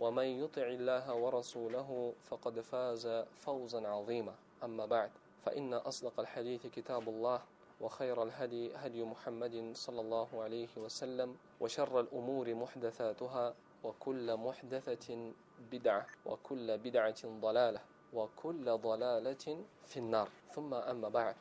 ومن 0.00 0.24
يطع 0.24 0.62
الله 0.62 1.14
ورسوله 1.14 2.12
فقد 2.30 2.60
فاز 2.60 3.06
فوزا 3.40 3.88
عظيما 3.88 4.34
أما 4.64 4.86
بعد 4.86 5.10
فإن 5.44 5.74
أصدق 5.74 6.20
الحديث 6.20 6.66
كتاب 6.66 7.08
الله 7.08 7.40
وخير 7.80 8.22
الهدي 8.22 8.76
هدي 8.76 9.04
محمد 9.04 9.70
صلى 9.74 10.00
الله 10.00 10.28
عليه 10.42 10.68
وسلم 10.76 11.36
وشر 11.60 12.00
الأمور 12.00 12.54
محدثاتها 12.54 13.54
وكل 13.84 14.36
محدثة 14.36 15.32
بدعة 15.72 16.06
وكل 16.26 16.78
بدعة 16.78 17.22
ضلالة 17.40 17.80
وكل 18.12 18.78
ضلالة 18.78 19.64
في 19.86 19.96
النار 19.96 20.28
ثم 20.54 20.74
أما 20.74 21.08
بعد 21.08 21.36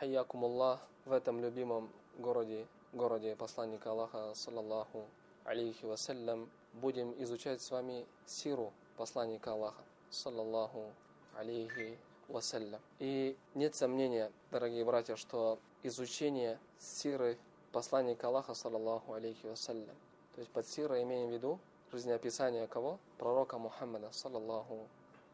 حياكم 0.00 0.44
الله 0.44 0.78
в 1.08 1.12
этом 1.12 1.40
любимом 1.40 1.90
городе, 2.18 2.66
городе 2.92 3.34
посланника 3.34 3.92
Аллаха, 3.92 4.34
саллаллаху 4.34 5.06
алейхи 5.45 5.85
вассалям, 5.85 6.49
будем 6.73 7.13
изучать 7.23 7.61
с 7.61 7.71
вами 7.71 8.05
сиру 8.25 8.71
посланника 8.97 9.51
Аллаха, 9.51 9.81
саллаллаху 10.09 10.85
алейхи 11.35 11.97
вассалям. 12.27 12.79
И 12.99 13.37
нет 13.53 13.75
сомнения, 13.75 14.31
дорогие 14.51 14.85
братья, 14.85 15.15
что 15.15 15.59
изучение 15.83 16.59
сиры 16.79 17.37
посланника 17.71 18.27
Аллаха, 18.27 18.53
саллаллаху 18.53 19.13
алейхи 19.13 19.45
вассалям, 19.45 19.95
то 20.35 20.39
есть 20.39 20.51
под 20.51 20.67
сирой 20.67 21.03
имеем 21.03 21.29
в 21.29 21.33
виду 21.33 21.59
жизнеописание 21.91 22.67
кого? 22.67 22.99
Пророка 23.17 23.57
Мухаммада, 23.57 24.09
саллаллаху 24.11 24.87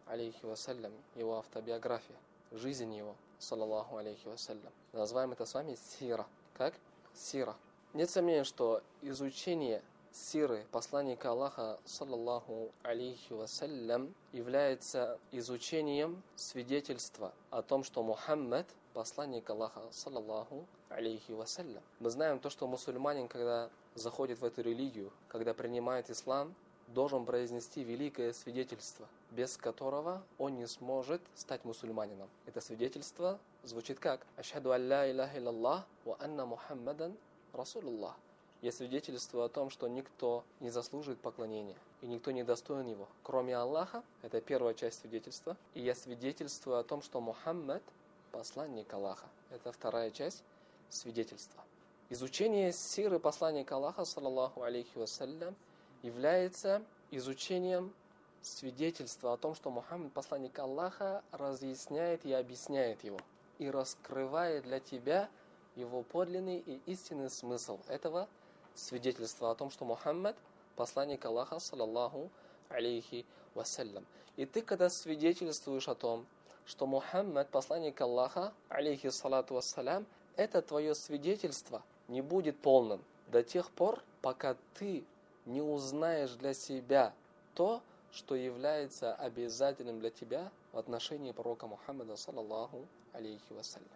алейхи 0.07 0.45
вассалям, 0.45 0.93
его 1.15 1.37
автобиография, 1.37 2.17
жизнь 2.51 2.93
его, 2.93 3.15
саллаллаху 3.37 3.97
алейхи 3.97 4.27
вассалям. 4.27 4.71
Называем 4.91 5.31
это 5.31 5.45
с 5.45 5.53
вами 5.53 5.77
сира. 5.99 6.25
Как? 6.57 6.73
Сира. 7.13 7.55
Нет 7.93 8.09
сомнения, 8.09 8.43
что 8.43 8.81
изучение 9.01 9.81
сиры 10.11 10.65
посланника 10.71 11.31
Аллаха, 11.31 11.79
саллаллаху 11.85 12.71
алейхи 12.83 13.33
вассалям, 13.33 14.13
является 14.31 15.19
изучением 15.31 16.21
свидетельства 16.35 17.33
о 17.49 17.61
том, 17.61 17.83
что 17.83 18.03
Мухаммад 18.03 18.67
посланник 18.93 19.49
Аллаха, 19.49 19.81
саллаллаху 19.91 20.65
алейхи 20.89 21.31
вассалям. 21.31 21.83
Мы 21.99 22.09
знаем 22.09 22.39
то, 22.39 22.49
что 22.49 22.67
мусульманин, 22.67 23.27
когда 23.27 23.69
заходит 23.95 24.39
в 24.39 24.45
эту 24.45 24.61
религию, 24.61 25.11
когда 25.27 25.53
принимает 25.53 26.09
ислам, 26.09 26.53
должен 26.87 27.25
произнести 27.25 27.83
великое 27.83 28.33
свидетельство, 28.33 29.07
без 29.31 29.57
которого 29.57 30.23
он 30.37 30.57
не 30.57 30.67
сможет 30.67 31.21
стать 31.35 31.63
мусульманином. 31.63 32.29
Это 32.45 32.61
свидетельство 32.61 33.39
звучит 33.63 33.99
как 33.99 34.25
«Ашхаду 34.37 34.71
алля 34.71 35.09
илляха 35.11 35.37
иллаллах 35.37 35.85
ва 36.05 36.17
анна 36.19 36.45
Мухаммадан 36.45 37.15
Расулуллах». 37.53 38.15
Есть 38.61 38.77
свидетельство 38.77 39.45
о 39.45 39.49
том, 39.49 39.69
что 39.69 39.87
никто 39.87 40.43
не 40.59 40.69
заслуживает 40.69 41.19
поклонения, 41.19 41.77
и 42.01 42.07
никто 42.07 42.31
не 42.31 42.43
достоин 42.43 42.87
его, 42.87 43.07
кроме 43.23 43.55
Аллаха. 43.55 44.03
Это 44.21 44.41
первая 44.41 44.73
часть 44.73 45.01
свидетельства. 45.01 45.55
И 45.73 45.81
есть 45.81 46.03
свидетельство 46.03 46.79
о 46.79 46.83
том, 46.83 47.01
что 47.01 47.21
Мухаммад– 47.21 47.81
посланник 48.31 48.93
Аллаха. 48.93 49.27
Это 49.49 49.71
вторая 49.71 50.11
часть 50.11 50.43
свидетельства. 50.89 51.63
Изучение 52.09 52.73
сиры 52.73 53.19
посланника 53.19 53.75
Аллаха, 53.75 54.03
саллаллаху 54.03 54.63
алейхи 54.63 54.97
вассалям, 54.97 55.55
является 56.01 56.81
изучением 57.11 57.93
свидетельства 58.41 59.33
о 59.33 59.37
том, 59.37 59.55
что 59.55 59.69
Мухаммад, 59.69 60.11
посланник 60.11 60.57
Аллаха, 60.59 61.23
разъясняет 61.31 62.25
и 62.25 62.33
объясняет 62.33 63.03
его 63.03 63.19
и 63.59 63.69
раскрывает 63.69 64.63
для 64.63 64.79
тебя 64.79 65.29
его 65.75 66.01
подлинный 66.01 66.59
и 66.59 66.81
истинный 66.85 67.29
смысл 67.29 67.79
этого 67.87 68.27
свидетельства 68.75 69.51
о 69.51 69.55
том, 69.55 69.71
что 69.71 69.85
Мухаммад– 69.85 70.35
посланник 70.75 71.25
Аллаха, 71.25 71.59
саллаллаху 71.59 72.29
алейхи 72.69 73.25
вассалям. 73.53 74.05
И 74.37 74.45
ты, 74.45 74.61
когда 74.61 74.89
свидетельствуешь 74.89 75.87
о 75.87 75.95
том, 75.95 76.25
что 76.65 76.85
Мухаммад– 76.85 77.49
посланник 77.51 77.99
Аллаха, 78.01 78.53
алейхи 78.69 79.09
салату 79.09 79.55
вассалям, 79.55 80.05
это 80.35 80.61
твое 80.61 80.95
свидетельство 80.95 81.83
не 82.07 82.21
будет 82.21 82.57
полным 82.59 83.01
до 83.27 83.43
тех 83.43 83.69
пор, 83.71 84.01
пока 84.21 84.55
ты 84.75 85.03
не 85.45 85.61
узнаешь 85.61 86.31
для 86.31 86.53
себя 86.53 87.13
то, 87.55 87.81
что 88.11 88.35
является 88.35 89.13
обязательным 89.13 89.99
для 89.99 90.09
тебя 90.09 90.51
в 90.71 90.77
отношении 90.77 91.31
пророка 91.31 91.67
Мухаммада, 91.67 92.15
саллаллаху 92.15 92.85
алейхи 93.13 93.51
вассалям. 93.51 93.87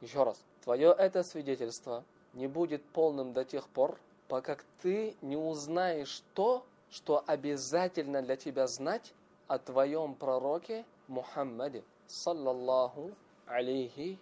Еще 0.00 0.22
раз, 0.22 0.40
твое 0.64 0.94
это 0.96 1.22
свидетельство 1.22 2.04
не 2.32 2.46
будет 2.46 2.82
полным 2.84 3.32
до 3.32 3.44
тех 3.44 3.68
пор, 3.68 3.98
пока 4.30 4.56
ты 4.80 5.16
не 5.22 5.36
узнаешь 5.36 6.22
то, 6.34 6.64
что 6.88 7.24
обязательно 7.26 8.22
для 8.22 8.36
тебя 8.36 8.68
знать 8.68 9.12
о 9.48 9.58
твоем 9.58 10.14
пророке 10.14 10.84
Мухаммаде, 11.08 11.82
саллаллаху 12.06 13.10
алейхи 13.46 14.18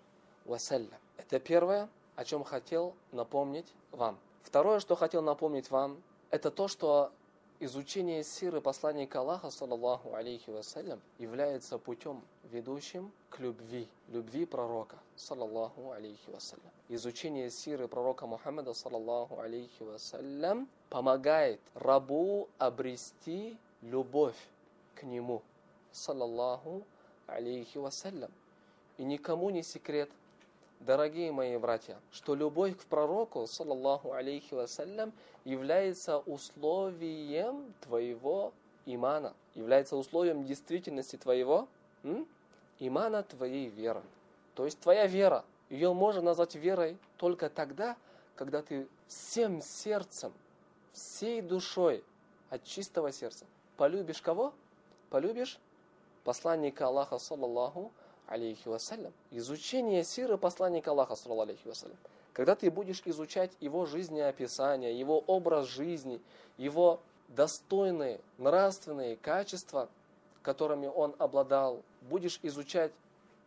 вассалям. 0.46 0.98
Это 1.18 1.38
первое, 1.38 1.90
о 2.16 2.24
чем 2.24 2.42
хотел 2.42 2.94
напомнить 3.12 3.70
вам. 3.92 4.18
Второе, 4.42 4.80
что 4.80 4.96
хотел 4.96 5.20
напомнить 5.20 5.70
вам, 5.70 6.02
это 6.30 6.50
то, 6.50 6.68
что 6.68 7.12
изучение 7.60 8.24
сиры 8.24 8.62
посланника 8.62 9.20
Аллаха, 9.20 9.50
саллаллаху 9.50 10.14
алейхи 10.14 10.48
вассалям, 10.48 11.02
является 11.18 11.76
путем 11.76 12.22
ведущим 12.44 13.12
к 13.28 13.40
любви, 13.40 13.86
любви 14.08 14.46
пророка, 14.46 14.96
саллаллаху 15.16 15.90
алейхи 15.90 16.30
вассалям. 16.30 16.77
Изучение 16.90 17.50
сиры 17.50 17.86
пророка 17.86 18.26
Мухаммада, 18.26 18.72
саллаллаху 18.72 19.40
алейхи 19.40 19.82
вассалям, 19.82 20.68
помогает 20.88 21.60
рабу 21.74 22.48
обрести 22.58 23.58
любовь 23.82 24.38
к 24.94 25.02
нему, 25.02 25.42
саллаллаху 25.92 26.82
алейхи 27.26 27.76
вассалям. 27.76 28.30
И 28.96 29.04
никому 29.04 29.50
не 29.50 29.62
секрет, 29.62 30.10
Дорогие 30.80 31.32
мои 31.32 31.56
братья, 31.56 31.98
что 32.12 32.36
любовь 32.36 32.76
к 32.76 32.84
пророку, 32.84 33.48
саллаллаху 33.48 34.12
алейхи 34.12 34.54
вассалям, 34.54 35.12
является 35.44 36.18
условием 36.18 37.74
твоего 37.80 38.52
имана, 38.86 39.34
является 39.56 39.96
условием 39.96 40.44
действительности 40.44 41.16
твоего 41.16 41.66
м? 42.04 42.28
имана, 42.78 43.24
твоей 43.24 43.66
веры. 43.66 44.02
То 44.54 44.66
есть 44.66 44.78
твоя 44.78 45.08
вера, 45.08 45.44
ее 45.70 45.92
можно 45.92 46.22
назвать 46.22 46.54
верой 46.54 46.96
только 47.16 47.50
тогда, 47.50 47.96
когда 48.36 48.62
ты 48.62 48.88
всем 49.06 49.60
сердцем, 49.62 50.32
всей 50.92 51.40
душой, 51.42 52.04
от 52.50 52.64
чистого 52.64 53.12
сердца 53.12 53.44
полюбишь 53.78 54.20
кого? 54.20 54.52
Полюбишь 55.08 55.58
посланника 56.24 56.88
Аллаха, 56.88 57.18
саллаллаху 57.18 57.90
алейхи 58.26 58.68
вассалям. 58.68 59.12
Изучение 59.30 60.04
сиры 60.04 60.36
посланника 60.36 60.90
Аллаха, 60.90 61.16
саллаллаху 61.16 61.50
алейхи 61.50 61.66
вассалям. 61.66 61.96
Когда 62.34 62.54
ты 62.54 62.70
будешь 62.70 63.00
изучать 63.06 63.52
его 63.60 63.86
жизнеописание, 63.86 64.98
его 64.98 65.20
образ 65.20 65.66
жизни, 65.66 66.20
его 66.58 67.00
достойные 67.28 68.20
нравственные 68.36 69.16
качества, 69.16 69.88
которыми 70.42 70.86
он 70.86 71.14
обладал, 71.18 71.82
будешь 72.02 72.38
изучать 72.42 72.92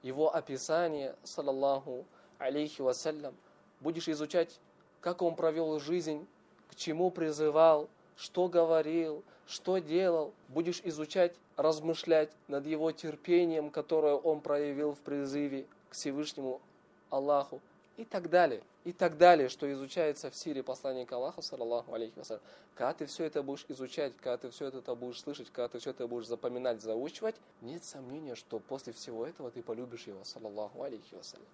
его 0.03 0.33
описание, 0.35 1.15
саллаллаху 1.23 2.05
алейхи 2.39 2.81
вассалям, 2.81 3.35
будешь 3.79 4.07
изучать, 4.07 4.59
как 4.99 5.21
он 5.21 5.35
провел 5.35 5.79
жизнь, 5.79 6.27
к 6.69 6.75
чему 6.75 7.11
призывал, 7.11 7.87
что 8.15 8.47
говорил, 8.47 9.23
что 9.47 9.79
делал, 9.79 10.33
будешь 10.47 10.81
изучать, 10.83 11.33
размышлять 11.57 12.31
над 12.47 12.65
его 12.65 12.91
терпением, 12.91 13.69
которое 13.69 14.15
он 14.15 14.41
проявил 14.41 14.93
в 14.93 14.99
призыве 14.99 15.65
к 15.89 15.93
Всевышнему 15.93 16.61
Аллаху 17.09 17.59
и 17.97 18.05
так 18.05 18.29
далее. 18.29 18.63
И 18.83 18.93
так 18.93 19.17
далее, 19.17 19.47
что 19.47 19.71
изучается 19.71 20.31
в 20.31 20.35
сире 20.35 20.63
посланника 20.63 21.15
Аллаха, 21.15 21.43
саллаллаху 21.43 21.93
алейхи 21.93 22.17
вассалям. 22.17 22.41
Когда 22.73 22.93
ты 22.93 23.05
все 23.05 23.25
это 23.25 23.43
будешь 23.43 23.65
изучать, 23.67 24.15
когда 24.17 24.37
ты 24.37 24.49
все 24.49 24.67
это 24.67 24.95
будешь 24.95 25.21
слышать, 25.21 25.51
когда 25.51 25.67
ты 25.67 25.77
все 25.77 25.91
это 25.91 26.07
будешь 26.07 26.25
запоминать, 26.25 26.81
заучивать, 26.81 27.35
нет 27.61 27.83
сомнения, 27.83 28.33
что 28.33 28.57
после 28.57 28.91
всего 28.93 29.27
этого 29.27 29.51
ты 29.51 29.61
полюбишь 29.61 30.07
его, 30.07 30.23
саллаллаху 30.23 30.81
алейхи 30.81 31.13
вассалям. 31.13 31.45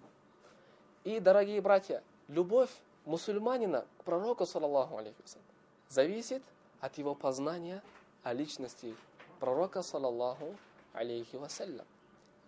И, 1.04 1.20
дорогие 1.20 1.60
братья, 1.60 2.02
любовь 2.28 2.70
мусульманина 3.04 3.84
к 3.98 4.04
пророку, 4.04 4.46
саллаллаху 4.46 4.96
алейхи 4.96 5.20
вассалям, 5.20 5.44
зависит 5.90 6.42
от 6.80 6.96
его 6.96 7.14
познания 7.14 7.82
о 8.22 8.32
личности 8.32 8.96
пророка, 9.38 9.82
саллаллаху 9.82 10.56
алейхи 10.94 11.36
вассалям. 11.36 11.86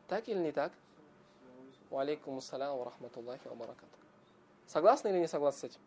Так 0.08 0.26
или 0.28 0.38
не 0.38 0.52
так? 0.52 0.72
Ва 1.90 2.00
алейкум 2.00 2.38
ассалям 2.38 2.78
ва 2.78 2.86
рахматуллахи 2.86 3.46
ва. 3.46 3.74
Согласны 4.70 5.08
или 5.08 5.18
не 5.18 5.26
согласны 5.26 5.58
с 5.58 5.64
этим? 5.72 5.80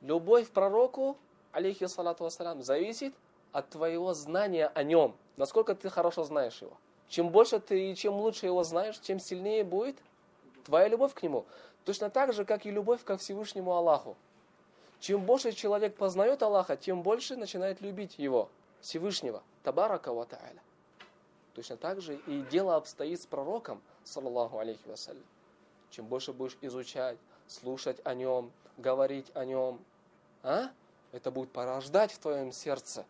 Любовь 0.00 0.48
к 0.48 0.52
пророку, 0.52 1.16
алейхи 1.50 1.86
салату 1.86 2.22
вассалям, 2.22 2.62
зависит 2.62 3.12
от 3.50 3.68
твоего 3.68 4.14
знания 4.14 4.68
о 4.68 4.84
нем. 4.84 5.16
Насколько 5.36 5.74
ты 5.74 5.90
хорошо 5.90 6.22
знаешь 6.22 6.62
его. 6.62 6.76
Чем 7.08 7.30
больше 7.30 7.58
ты 7.58 7.90
и 7.90 7.96
чем 7.96 8.14
лучше 8.14 8.46
его 8.46 8.62
знаешь, 8.62 9.00
тем 9.00 9.18
сильнее 9.18 9.64
будет 9.64 9.96
твоя 10.64 10.86
любовь 10.86 11.14
к 11.14 11.22
нему. 11.24 11.46
Точно 11.84 12.10
так 12.10 12.32
же, 12.32 12.44
как 12.44 12.64
и 12.64 12.70
любовь 12.70 13.02
ко 13.02 13.16
Всевышнему 13.16 13.72
Аллаху. 13.72 14.16
Чем 15.00 15.24
больше 15.24 15.50
человек 15.50 15.96
познает 15.96 16.44
Аллаха, 16.44 16.76
тем 16.76 17.02
больше 17.02 17.34
начинает 17.34 17.80
любить 17.80 18.20
его, 18.20 18.48
Всевышнего, 18.82 19.42
Табарака 19.64 20.12
ва. 20.12 20.28
Точно 21.54 21.76
так 21.76 22.00
же 22.00 22.14
и 22.28 22.42
дело 22.42 22.76
обстоит 22.76 23.20
с 23.20 23.26
пророком, 23.26 23.82
саллаллаху 24.04 24.58
алейхи 24.58 24.86
вассалям. 24.86 25.24
Чем 25.96 26.04
больше 26.08 26.34
будешь 26.34 26.58
изучать, 26.60 27.16
слушать 27.46 27.96
о 28.04 28.12
нем, 28.12 28.52
говорить 28.76 29.30
о 29.32 29.46
нем, 29.46 29.80
а? 30.42 30.68
это 31.12 31.30
будет 31.30 31.50
порождать 31.50 32.12
в 32.12 32.18
твоем 32.18 32.52
сердце 32.52 33.06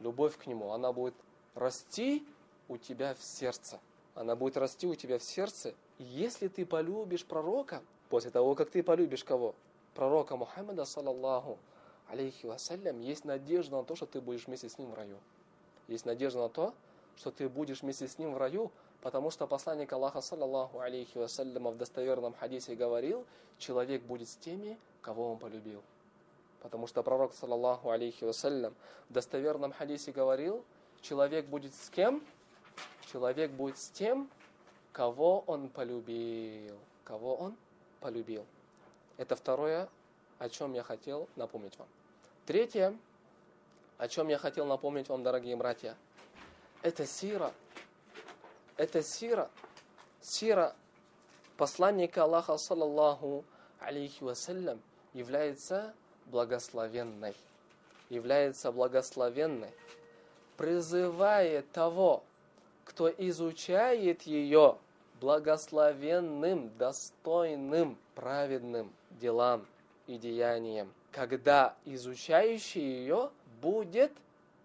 любовь 0.00 0.36
к 0.36 0.48
нему. 0.48 0.72
Она 0.72 0.92
будет 0.92 1.14
расти 1.54 2.26
у 2.66 2.76
тебя 2.76 3.14
в 3.14 3.22
сердце. 3.22 3.78
Она 4.16 4.34
будет 4.34 4.56
расти 4.56 4.84
у 4.88 4.96
тебя 4.96 5.20
в 5.20 5.22
сердце. 5.22 5.74
Если 6.00 6.48
ты 6.48 6.66
полюбишь 6.66 7.24
пророка, 7.24 7.80
после 8.08 8.32
того, 8.32 8.56
как 8.56 8.68
ты 8.68 8.82
полюбишь 8.82 9.22
кого? 9.22 9.54
Пророка 9.94 10.34
Мухаммада, 10.34 10.86
саллаллаху 10.86 11.56
алейхи 12.08 12.46
вассалям, 12.46 13.00
есть 13.00 13.24
надежда 13.24 13.76
на 13.76 13.84
то, 13.84 13.94
что 13.94 14.06
ты 14.06 14.20
будешь 14.20 14.48
вместе 14.48 14.68
с 14.68 14.76
ним 14.76 14.90
в 14.90 14.94
раю. 14.94 15.18
Есть 15.86 16.04
надежда 16.04 16.40
на 16.40 16.48
то, 16.48 16.74
что 17.16 17.30
ты 17.30 17.48
будешь 17.48 17.82
вместе 17.82 18.08
с 18.08 18.18
ним 18.18 18.34
в 18.34 18.38
раю, 18.38 18.72
потому 19.04 19.30
что 19.30 19.46
посланник 19.46 19.92
Аллаха, 19.92 20.22
саллаллаху 20.22 20.80
алейхи 20.80 21.18
вассаляма, 21.18 21.70
в 21.70 21.76
достоверном 21.76 22.32
хадисе 22.32 22.74
говорил, 22.74 23.26
человек 23.58 24.02
будет 24.02 24.30
с 24.30 24.36
теми, 24.36 24.78
кого 25.02 25.30
он 25.30 25.38
полюбил. 25.38 25.82
Потому 26.62 26.86
что 26.86 27.02
пророк, 27.02 27.34
саллаллаху 27.34 27.90
алейхи 27.90 28.24
вассалям, 28.24 28.74
в 29.10 29.12
достоверном 29.12 29.72
хадисе 29.72 30.10
говорил, 30.10 30.64
человек 31.02 31.44
будет 31.44 31.74
с 31.74 31.90
кем? 31.90 32.24
Человек 33.12 33.50
будет 33.50 33.76
с 33.76 33.90
тем, 33.90 34.30
кого 34.92 35.44
он 35.46 35.68
полюбил. 35.68 36.78
Кого 37.04 37.34
он 37.34 37.56
полюбил. 38.00 38.46
Это 39.18 39.36
второе, 39.36 39.90
о 40.38 40.48
чем 40.48 40.72
я 40.72 40.82
хотел 40.82 41.28
напомнить 41.36 41.78
вам. 41.78 41.88
Третье, 42.46 42.96
о 43.98 44.08
чем 44.08 44.28
я 44.28 44.38
хотел 44.38 44.64
напомнить 44.64 45.10
вам, 45.10 45.22
дорогие 45.22 45.56
братья, 45.56 45.94
это 46.80 47.04
сира. 47.04 47.52
Это 48.76 49.02
сира. 49.02 49.50
Сира 50.20 50.74
посланника 51.56 52.24
Аллаха, 52.24 52.56
саллаллаху 52.56 53.44
алейхи 53.78 54.22
вассалям, 54.24 54.80
является 55.12 55.94
благословенной. 56.26 57.34
Является 58.10 58.72
благословенной. 58.72 59.70
Призывая 60.56 61.62
того, 61.72 62.22
кто 62.84 63.08
изучает 63.08 64.22
ее 64.22 64.76
благословенным, 65.20 66.70
достойным, 66.76 67.96
праведным 68.14 68.92
делам 69.20 69.66
и 70.06 70.18
деяниям, 70.18 70.92
когда 71.12 71.74
изучающий 71.84 72.82
ее 72.82 73.30
будет 73.62 74.12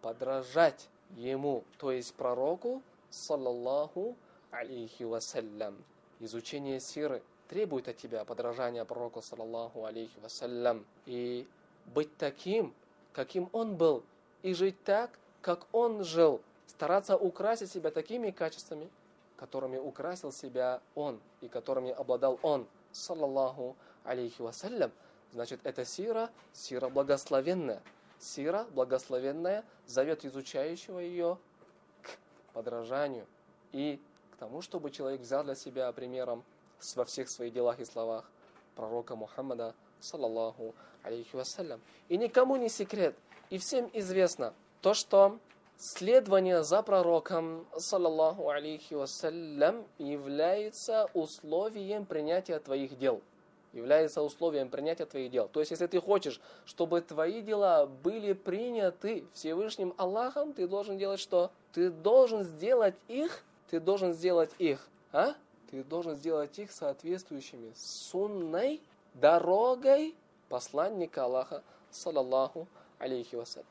подражать 0.01 0.87
ему, 1.15 1.63
то 1.77 1.91
есть 1.91 2.13
пророку, 2.13 2.81
саллаллаху 3.09 4.15
алейхи 4.51 5.03
вассалям. 5.03 5.83
Изучение 6.19 6.79
сиры 6.79 7.21
требует 7.47 7.87
от 7.87 7.97
тебя 7.97 8.25
подражания 8.25 8.85
пророку, 8.85 9.21
саллаллаху 9.21 9.85
алейхи 9.85 10.19
вассалям. 10.19 10.85
И 11.05 11.47
быть 11.87 12.15
таким, 12.17 12.73
каким 13.13 13.49
он 13.51 13.75
был, 13.75 14.03
и 14.43 14.53
жить 14.53 14.83
так, 14.83 15.11
как 15.41 15.67
он 15.71 16.03
жил. 16.03 16.41
Стараться 16.67 17.17
украсить 17.17 17.71
себя 17.71 17.91
такими 17.91 18.31
качествами, 18.31 18.89
которыми 19.37 19.77
украсил 19.77 20.31
себя 20.31 20.81
он 20.95 21.19
и 21.41 21.47
которыми 21.47 21.91
обладал 21.91 22.39
он, 22.41 22.67
саллаллаху 22.91 23.75
алейхи 24.03 24.41
вассалям. 24.41 24.91
Значит, 25.31 25.59
это 25.63 25.85
сира, 25.85 26.29
сира 26.53 26.89
благословенная. 26.89 27.81
Сира 28.19 28.65
благословенная 28.71 29.63
зовет 29.85 30.25
изучающего 30.25 30.99
ее 30.99 31.37
подражанию 32.53 33.25
и 33.71 33.99
к 34.31 34.37
тому, 34.37 34.61
чтобы 34.61 34.91
человек 34.91 35.21
взял 35.21 35.43
для 35.43 35.55
себя 35.55 35.91
примером 35.91 36.43
во 36.95 37.05
всех 37.05 37.29
своих 37.29 37.53
делах 37.53 37.79
и 37.79 37.85
словах 37.85 38.29
пророка 38.75 39.15
Мухаммада, 39.15 39.75
саллаллаху 39.99 40.73
алейхи 41.03 41.35
вассалям. 41.35 41.81
И 42.07 42.17
никому 42.17 42.55
не 42.55 42.69
секрет, 42.69 43.15
и 43.49 43.57
всем 43.57 43.89
известно 43.93 44.53
то, 44.81 44.93
что 44.93 45.39
следование 45.77 46.63
за 46.63 46.81
пророком, 46.81 47.67
саллаллаху 47.77 48.49
алейхи 48.49 48.93
вассалям, 48.93 49.85
является 49.97 51.09
условием 51.13 52.05
принятия 52.05 52.59
твоих 52.59 52.97
дел– 52.97 53.21
является 53.73 54.21
условием 54.21 54.69
принятия 54.69 55.05
твоих 55.05 55.31
дел. 55.31 55.47
То 55.47 55.59
есть, 55.59 55.71
если 55.71 55.87
ты 55.87 56.01
хочешь, 56.01 56.41
чтобы 56.65 57.01
твои 57.01 57.41
дела 57.41 57.85
были 57.85 58.33
приняты 58.33 59.25
Всевышним 59.33 59.93
Аллахом, 59.97 60.53
ты 60.53 60.67
должен 60.67 60.97
делать 60.97 61.19
что? 61.19 61.51
Ты 61.73 61.89
должен 61.89 62.43
сделать 62.43 62.95
их, 63.07 63.43
ты 63.69 63.79
должен 63.79 64.13
сделать 64.13 64.51
их, 64.57 64.87
а? 65.11 65.35
Ты 65.69 65.83
должен 65.83 66.15
сделать 66.15 66.57
их 66.57 66.71
соответствующими 66.71 67.71
сунной 67.75 68.81
дорогой 69.13 70.15
посланника 70.49 71.25
Аллаха, 71.25 71.63
саллаллаху 71.91 72.67
алейхи 72.97 73.35
вассалям. 73.35 73.67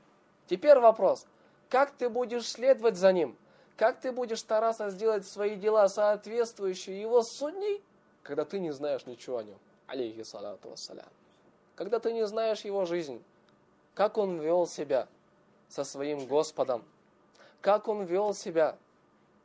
Теперь 0.47 0.79
вопрос. 0.79 1.27
Как 1.69 1.91
ты 1.91 2.09
будешь 2.09 2.49
следовать 2.49 2.97
за 2.97 3.13
ним? 3.13 3.37
Как 3.77 4.01
ты 4.01 4.13
будешь 4.13 4.41
стараться 4.41 4.91
сделать 4.91 5.27
свои 5.27 5.57
дела 5.57 5.89
соответствующие 5.89 7.01
его 7.01 7.23
сунней, 7.23 7.83
когда 8.23 8.45
ты 8.45 8.59
не 8.59 8.73
знаешь 8.73 9.07
ничего 9.07 9.39
о 9.39 9.43
нем? 9.43 9.59
Алейхи 9.89 10.23
салату 10.23 10.71
вассалям. 10.71 11.09
Когда 11.75 11.99
ты 11.99 12.13
не 12.13 12.27
знаешь 12.27 12.61
его 12.61 12.85
жизнь, 12.85 13.23
как 13.95 14.17
он 14.17 14.39
вел 14.39 14.67
себя 14.67 15.09
со 15.69 15.83
своим 15.83 16.27
Господом, 16.27 16.85
как 17.61 17.89
он 17.89 18.05
вел 18.05 18.35
себя 18.35 18.77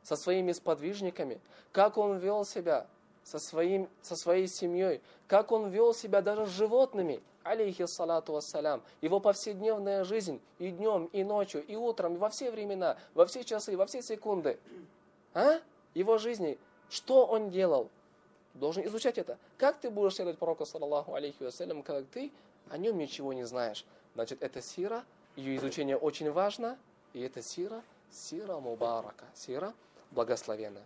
со 0.02 0.16
своими 0.16 0.52
сподвижниками, 0.52 1.40
как 1.72 1.98
он 1.98 2.18
вел 2.18 2.44
себя 2.44 2.86
со, 3.24 3.38
своим, 3.38 3.88
со 4.02 4.16
своей 4.16 4.46
семьей, 4.46 5.00
как 5.26 5.50
он 5.50 5.70
вел 5.70 5.94
себя 5.94 6.22
даже 6.22 6.46
с 6.46 6.50
животными, 6.50 7.22
алейхи 7.42 7.86
салату 7.86 8.34
вассалям, 8.34 8.82
его 9.00 9.20
повседневная 9.20 10.04
жизнь 10.04 10.40
и 10.58 10.70
днем, 10.70 11.06
и 11.12 11.24
ночью, 11.24 11.64
и 11.64 11.76
утром, 11.76 12.14
и 12.14 12.18
во 12.18 12.30
все 12.30 12.50
времена, 12.50 12.96
во 13.14 13.26
все 13.26 13.44
часы, 13.44 13.76
во 13.76 13.86
все 13.86 14.02
секунды. 14.02 14.58
А? 15.34 15.60
Его 15.94 16.18
жизни, 16.18 16.58
что 16.90 17.26
он 17.26 17.50
делал, 17.50 17.90
должен 18.54 18.86
изучать 18.86 19.18
это. 19.18 19.38
Как 19.58 19.78
ты 19.78 19.90
будешь 19.90 20.14
следовать 20.14 20.38
пророку, 20.38 20.64
саллаллаху 20.64 21.14
алейхи 21.14 21.42
вассалям, 21.42 21.82
когда 21.82 22.02
ты 22.02 22.32
о 22.70 22.78
нем 22.78 22.98
ничего 22.98 23.32
не 23.32 23.44
знаешь? 23.44 23.84
Значит, 24.14 24.42
это 24.42 24.62
сира, 24.62 25.04
ее 25.36 25.56
изучение 25.56 25.96
очень 25.96 26.30
важно, 26.30 26.78
и 27.12 27.20
это 27.20 27.42
сира, 27.42 27.82
сира 28.10 28.58
мубарака, 28.58 29.24
сира 29.34 29.74
благословенная. 30.12 30.84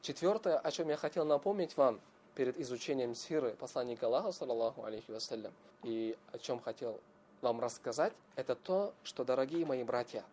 Четвертое, 0.00 0.58
о 0.58 0.70
чем 0.70 0.88
я 0.88 0.96
хотел 0.96 1.24
напомнить 1.24 1.76
вам 1.76 2.00
перед 2.36 2.58
изучением 2.60 3.16
сиры 3.16 3.50
посланника 3.58 4.06
Аллаха, 4.06 4.30
саллаллаху 4.30 4.84
алейхи 4.84 5.10
вассалям, 5.10 5.52
и 5.82 6.16
о 6.32 6.38
чем 6.38 6.60
хотел 6.60 7.00
вам 7.40 7.60
рассказать, 7.60 8.12
это 8.36 8.54
то, 8.54 8.94
что, 9.02 9.24
дорогие 9.24 9.66
мои 9.66 9.82
братья, 9.82 10.24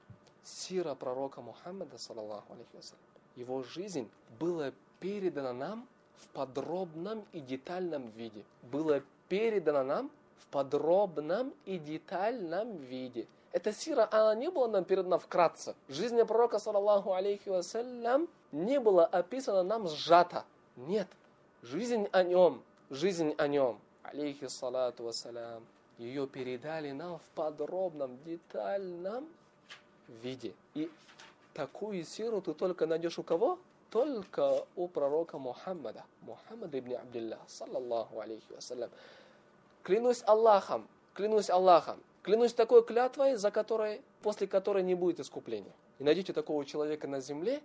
сира 0.44 0.94
пророка 0.94 1.42
Мухаммада, 1.42 1.98
саллаллаху 1.98 2.54
алейхи 2.54 2.75
вассалям, 2.75 3.01
его 3.36 3.63
жизнь 3.63 4.10
была 4.39 4.72
передана 5.00 5.51
нам 5.51 5.88
в 6.19 6.27
подробном 6.29 7.24
и 7.34 7.39
детальном 7.39 8.10
виде. 8.12 8.43
Было 8.63 9.01
передано 9.29 9.84
нам 9.84 10.12
в 10.38 10.48
подробном 10.48 11.53
и 11.65 11.77
детальном 11.77 12.77
виде. 12.77 13.27
Эта 13.51 13.72
сира, 13.72 14.07
она 14.12 14.36
не 14.36 14.51
была 14.51 14.67
нам 14.67 14.84
передана 14.84 15.17
вкратце. 15.17 15.75
Жизнь 15.88 16.22
пророка, 16.25 16.60
саллаллаху 16.60 17.13
алейхи 17.13 17.48
вассалям, 17.50 18.27
не 18.51 18.79
была 18.79 19.05
описана 19.05 19.63
нам 19.63 19.88
сжато. 19.88 20.43
Нет. 20.75 21.07
Жизнь 21.62 22.07
о 22.12 22.24
нем, 22.24 22.62
жизнь 22.89 23.34
о 23.38 23.48
нем, 23.48 23.79
алейхи 24.03 24.48
салату 24.48 25.05
вассалям, 25.05 25.63
ее 25.98 26.27
передали 26.27 26.91
нам 26.91 27.17
в 27.17 27.24
подробном, 27.34 28.17
детальном 28.25 29.25
виде. 30.22 30.53
И 30.74 30.91
такую 31.53 32.03
сиру 32.03 32.41
ты 32.41 32.53
только 32.53 32.86
найдешь 32.86 33.17
у 33.17 33.24
кого? 33.24 33.57
Только 33.95 34.65
у 34.75 34.89
пророка 34.89 35.37
Мухаммада, 35.37 36.03
Мухаммада 36.23 36.79
ибн 36.79 36.95
Абдилlah, 36.95 37.39
саллаллаху 37.47 38.19
алейхи 38.19 38.51
вассалям. 38.51 38.89
Клянусь 39.83 40.21
Аллахом, 40.25 40.85
клянусь 41.13 41.49
Аллахом, 41.49 42.03
клянусь 42.21 42.53
такой 42.53 42.83
клятвой, 42.83 43.35
за 43.35 43.51
которой, 43.51 44.01
после 44.21 44.47
которой 44.47 44.83
не 44.83 44.95
будет 44.95 45.21
искупления. 45.21 45.71
И 45.99 46.03
найдите 46.03 46.33
такого 46.33 46.65
человека 46.65 47.07
на 47.07 47.21
земле, 47.21 47.61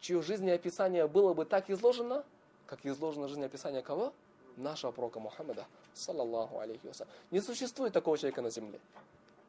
чье 0.00 0.20
жизнеописание 0.22 1.06
было 1.06 1.34
бы 1.34 1.44
так 1.44 1.70
изложено, 1.70 2.24
как 2.66 2.84
изложено 2.84 3.28
жизнеописание 3.28 3.80
кого? 3.80 4.12
Нашего 4.56 4.90
пророка 4.90 5.20
Мухаммада, 5.20 5.66
саллаллаху 5.94 6.58
алейхи 6.58 6.88
вассалям. 6.88 7.12
Не 7.30 7.40
существует 7.40 7.92
такого 7.92 8.18
человека 8.18 8.42
на 8.42 8.50
земле. 8.50 8.80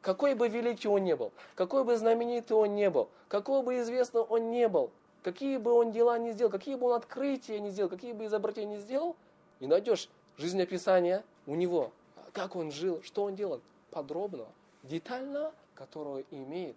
Какой 0.02 0.36
бы 0.36 0.46
великий 0.46 0.86
он 0.86 1.02
не 1.02 1.16
был, 1.16 1.32
какой 1.56 1.82
бы 1.82 1.96
знаменитый 1.96 2.56
он 2.56 2.76
не 2.76 2.90
был, 2.90 3.08
какой 3.26 3.64
бы 3.64 3.80
известный 3.80 4.20
он 4.20 4.52
не 4.52 4.68
был, 4.68 4.92
какие 5.22 5.56
бы 5.56 5.72
он 5.72 5.92
дела 5.92 6.18
не 6.18 6.32
сделал, 6.32 6.50
какие 6.50 6.74
бы 6.74 6.86
он 6.86 6.94
открытия 6.94 7.60
не 7.60 7.70
сделал, 7.70 7.90
какие 7.90 8.12
бы 8.12 8.26
изобретения 8.26 8.76
не 8.76 8.82
сделал, 8.82 9.16
не 9.60 9.66
найдешь 9.66 10.08
жизнеописания 10.36 11.24
у 11.46 11.54
него, 11.54 11.92
как 12.32 12.56
он 12.56 12.70
жил, 12.70 13.02
что 13.02 13.24
он 13.24 13.34
делал, 13.34 13.60
подробно, 13.90 14.46
детально, 14.82 15.52
которого 15.74 16.22
имеет 16.30 16.76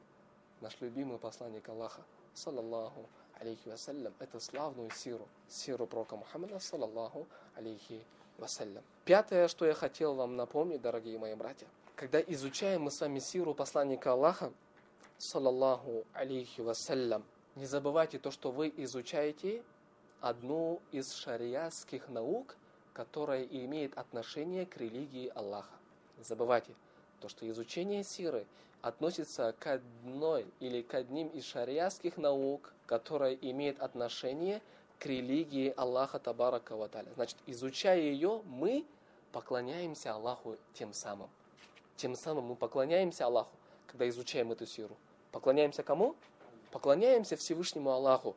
наш 0.61 0.75
любимый 0.81 1.17
посланник 1.17 1.67
Аллаха, 1.69 2.01
саллаллаху 2.33 3.05
алейхи 3.39 3.67
вассалям, 3.67 4.13
это 4.19 4.39
славную 4.39 4.89
сиру, 4.91 5.27
сиру 5.49 5.85
пророка 5.85 6.15
Мухаммада, 6.15 6.59
саллаллаху 6.59 7.27
алейхи 7.55 8.01
вассалям. 8.37 8.83
Пятое, 9.05 9.47
что 9.47 9.65
я 9.65 9.73
хотел 9.73 10.15
вам 10.15 10.35
напомнить, 10.35 10.81
дорогие 10.81 11.17
мои 11.17 11.35
братья– 11.35 11.67
когда 11.95 12.19
изучаем 12.19 12.83
мы 12.83 12.91
с 12.91 12.99
вами 12.99 13.19
сиру 13.19 13.53
посланника 13.53 14.11
Аллаха, 14.11 14.51
саллаллаху 15.17 16.03
алейхи 16.13 16.59
вассалям, 16.59 17.23
не 17.55 17.65
забывайте 17.65 18.19
то, 18.19 18.31
что 18.31 18.51
вы 18.51 18.73
изучаете 18.77 19.63
одну 20.21 20.81
из 20.91 21.13
шариатских 21.13 22.09
наук, 22.09 22.55
которая 22.93 23.43
имеет 23.43 23.97
отношение 23.97 24.65
к 24.65 24.77
религии 24.77 25.31
Аллаха. 25.35 25.73
Не 26.17 26.23
забывайте 26.23 26.73
то, 27.21 27.29
что 27.29 27.49
изучение 27.49 28.03
сиры 28.03 28.45
относится 28.81 29.55
к 29.57 29.67
одной 29.67 30.45
или 30.59 30.81
к 30.81 30.93
одним 30.93 31.29
из 31.29 31.45
шариатских 31.45 32.17
наук, 32.17 32.73
которая 32.85 33.33
имеет 33.35 33.79
отношение 33.81 34.61
к 34.99 35.05
религии 35.05 35.73
Аллаха 35.75 36.19
Табарака 36.19 36.75
Ваталя. 36.75 37.11
Значит, 37.15 37.37
изучая 37.47 37.99
ее, 37.99 38.41
мы 38.45 38.85
поклоняемся 39.31 40.13
Аллаху 40.13 40.57
тем 40.73 40.93
самым. 40.93 41.29
Тем 41.95 42.15
самым 42.15 42.45
мы 42.45 42.55
поклоняемся 42.55 43.25
Аллаху, 43.25 43.55
когда 43.87 44.07
изучаем 44.09 44.51
эту 44.51 44.65
сиру. 44.65 44.95
Поклоняемся 45.31 45.83
кому? 45.83 46.15
Поклоняемся 46.75 47.37
Всевышнему 47.37 47.89
Аллаху. 47.89 48.35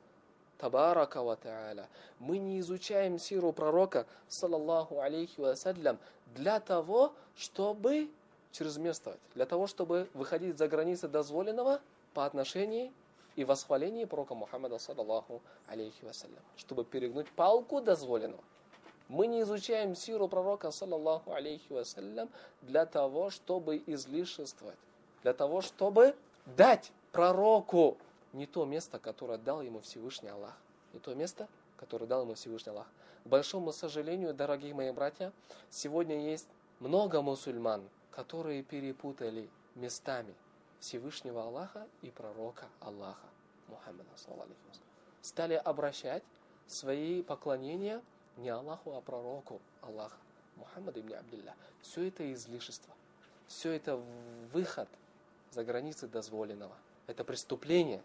Табарака 0.58 1.24
ва 1.24 1.34
та'аля. 1.34 1.88
Мы 2.20 2.38
не 2.38 2.60
изучаем 2.60 3.18
сиру 3.18 3.52
пророка, 3.52 4.06
саллаллаху 4.28 5.00
алейхи 5.00 5.40
вассалям, 5.40 5.98
для 6.36 6.60
того, 6.60 7.14
чтобы 7.36 8.08
чрезмерствовать, 8.52 9.18
для 9.34 9.44
того, 9.44 9.66
чтобы 9.66 10.08
выходить 10.14 10.56
за 10.56 10.68
границы 10.68 11.08
дозволенного 11.08 11.80
по 12.14 12.26
отношению 12.26 12.92
и 13.34 13.44
восхвалению 13.44 14.06
пророка 14.06 14.36
Мухаммада, 14.36 14.78
саллаллаху 14.78 15.42
алейхи 15.66 16.04
вассалям, 16.04 16.38
чтобы 16.56 16.84
перегнуть 16.84 17.28
палку 17.32 17.80
дозволенного. 17.80 18.44
Мы 19.08 19.26
не 19.26 19.42
изучаем 19.42 19.96
сиру 19.96 20.28
пророка, 20.28 20.70
саллаллаху 20.70 21.32
алейхи 21.32 21.72
вассалям, 21.72 22.28
для 22.62 22.86
того, 22.86 23.30
чтобы 23.30 23.82
излишествовать, 23.84 24.78
для 25.24 25.34
того, 25.34 25.60
чтобы 25.60 26.14
дать 26.46 26.92
пророку 27.10 27.98
не 28.32 28.46
то 28.46 28.64
место, 28.64 28.98
которое 28.98 29.38
дал 29.38 29.62
ему 29.62 29.80
Всевышний 29.80 30.28
Аллах, 30.28 30.56
не 30.92 31.00
то 31.00 31.14
место, 31.14 31.48
которое 31.76 32.06
дал 32.06 32.22
ему 32.22 32.34
Всевышний 32.34 32.70
Аллах. 32.70 32.86
К 33.24 33.28
большому 33.28 33.72
сожалению, 33.72 34.34
дорогие 34.34 34.74
мои 34.74 34.90
братья, 34.90 35.32
сегодня 35.70 36.30
есть 36.30 36.48
много 36.80 37.22
мусульман, 37.22 37.88
которые 38.10 38.62
перепутали 38.62 39.48
местами 39.74 40.34
Всевышнего 40.80 41.42
Аллаха 41.42 41.86
и 42.02 42.10
пророка 42.10 42.66
Аллаха, 42.80 43.26
Мухаммада, 43.68 44.04
стали 45.22 45.54
обращать 45.54 46.22
свои 46.66 47.22
поклонения 47.22 48.02
не 48.36 48.48
Аллаху, 48.50 48.94
а 48.94 49.00
пророку 49.00 49.60
Аллаха, 49.82 50.16
Мухаммад 50.56 50.96
ибн 50.96 51.14
Абдилля. 51.14 51.54
Все 51.82 52.08
это 52.08 52.32
излишество. 52.32 52.94
Все 53.48 53.72
это 53.72 54.00
выход 54.52 54.88
за 55.50 55.64
границы 55.64 56.06
дозволенного. 56.06 56.76
Это 57.06 57.24
преступление. 57.24 58.02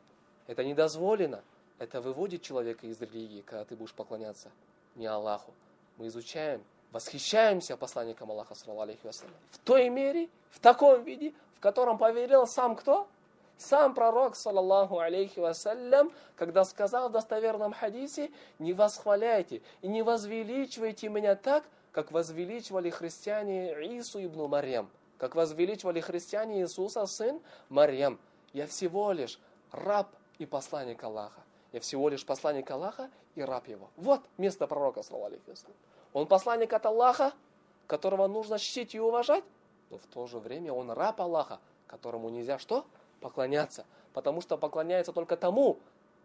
Это 0.48 0.64
недозволено. 0.64 1.44
Это 1.80 2.02
выводит 2.02 2.42
человека 2.42 2.88
из 2.88 3.02
религии, 3.02 3.42
когда 3.42 3.66
ты 3.66 3.76
будешь 3.76 3.94
поклоняться 3.94 4.52
не 4.96 5.06
Аллаху. 5.06 5.54
Мы 5.98 6.08
изучаем, 6.08 6.64
восхищаемся 6.92 7.78
посланником 7.78 8.32
Аллаха, 8.32 8.56
саллаллаху 8.56 9.10
в 9.52 9.58
той 9.60 9.90
мере, 9.90 10.30
в 10.52 10.60
таком 10.60 11.04
виде, 11.04 11.34
в 11.56 11.60
котором 11.60 11.98
поверил 11.98 12.48
сам 12.48 12.76
кто? 12.76 13.08
Сам 13.58 13.94
пророк, 13.94 14.36
саллаллаху 14.36 15.00
алейхи 15.00 15.40
вассалям, 15.40 16.12
когда 16.36 16.64
сказал 16.66 17.10
в 17.10 17.12
достоверном 17.12 17.74
хадисе, 17.74 18.32
не 18.60 18.74
восхваляйте 18.74 19.62
и 19.82 19.88
не 19.88 20.02
возвеличивайте 20.02 21.10
меня 21.10 21.36
так, 21.36 21.64
как 21.92 22.12
возвеличивали 22.12 22.90
христиане 22.90 23.74
Ису 24.00 24.24
ибн 24.26 24.48
Марьям, 24.48 24.90
как 25.18 25.36
возвеличивали 25.36 26.02
христиане 26.02 26.62
Иисуса, 26.62 27.06
сын 27.06 27.40
Марьям. 27.70 28.20
Я 28.52 28.68
всего 28.68 29.12
лишь 29.12 29.40
раб 29.72 30.10
и 30.38 30.46
посланник 30.46 31.04
Аллаха. 31.04 31.42
Я 31.72 31.80
всего 31.80 32.10
лишь 32.10 32.25
посланник 32.25 32.70
Аллаха 32.70 33.10
и 33.36 33.42
раб 33.42 33.68
его. 33.68 33.90
Вот 33.98 34.22
место 34.38 34.68
пророка, 34.68 35.04
саллаллаху 35.04 35.42
Он 36.13 36.28
посланник 36.28 36.72
от 36.74 36.86
Аллаха, 36.86 37.34
которого 37.88 38.28
нужно 38.28 38.60
чтить 38.60 38.96
и 38.96 39.00
уважать, 39.00 39.44
но 39.90 39.98
в 39.98 40.06
то 40.06 40.28
же 40.28 40.40
время 40.40 40.72
он 40.74 40.92
раб 40.92 41.20
Аллаха, 41.22 41.60
которому 41.88 42.30
нельзя 42.30 42.60
что? 42.60 42.86
поклоняться, 43.24 43.86
потому 44.13 44.42
что 44.42 44.58
поклоняется 44.58 45.13
только 45.13 45.38
тому, 45.38 45.80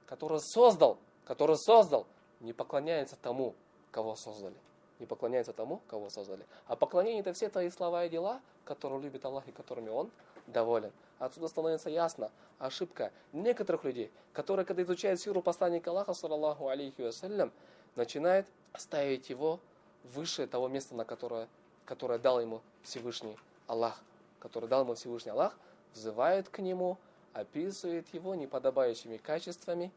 который 0.05 0.41
создал, 0.41 0.99
который 1.25 1.57
создал, 1.57 2.07
не 2.41 2.53
поклоняется 2.53 3.17
тому, 3.23 3.55
кого 3.93 4.17
создали. 4.17 4.57
Не 4.99 5.07
поклоняется 5.07 5.53
тому, 5.53 5.81
кого 5.87 6.11
создали. 6.11 6.45
А 6.67 6.75
поклонение 6.75 7.21
это 7.21 7.33
все 7.33 7.49
твои 7.49 7.71
слова 7.71 8.05
и 8.05 8.09
дела, 8.09 8.41
которые 8.65 9.01
любит 9.01 9.25
Аллах 9.25 9.47
и 9.47 9.53
которыми 9.53 9.91
Он 9.91 10.11
доволен. 10.49 10.93
Отсюда 11.19 11.49
становится 11.49 11.91
ясно 11.91 12.31
ошибка 12.59 13.13
некоторых 13.33 13.85
людей, 13.85 14.11
которые, 14.33 14.65
когда 14.65 14.83
изучают 14.83 15.21
сиру 15.21 15.43
посланника 15.43 15.91
Аллаха, 15.91 16.15
саллаллаху 16.15 16.69
алейхи 16.69 17.03
вассалям, 17.03 17.53
начинают 17.97 18.47
ставить 18.77 19.29
его 19.31 19.61
выше 20.05 20.47
того 20.47 20.69
места, 20.69 20.95
на 20.95 21.05
которое, 21.05 21.49
которое 21.85 22.19
дал 22.19 22.41
ему 22.41 22.63
Всевышний 22.83 23.37
Аллах, 23.67 24.01
который 24.39 24.69
дал 24.69 24.83
ему 24.83 24.95
Всевышний 24.95 25.33
Аллах, 25.33 25.57
взывает 25.95 26.49
к 26.49 26.61
нему, 26.61 26.99
описывает 27.33 28.13
его 28.15 28.35
неподобающими 28.35 29.17
качествами 29.17 29.91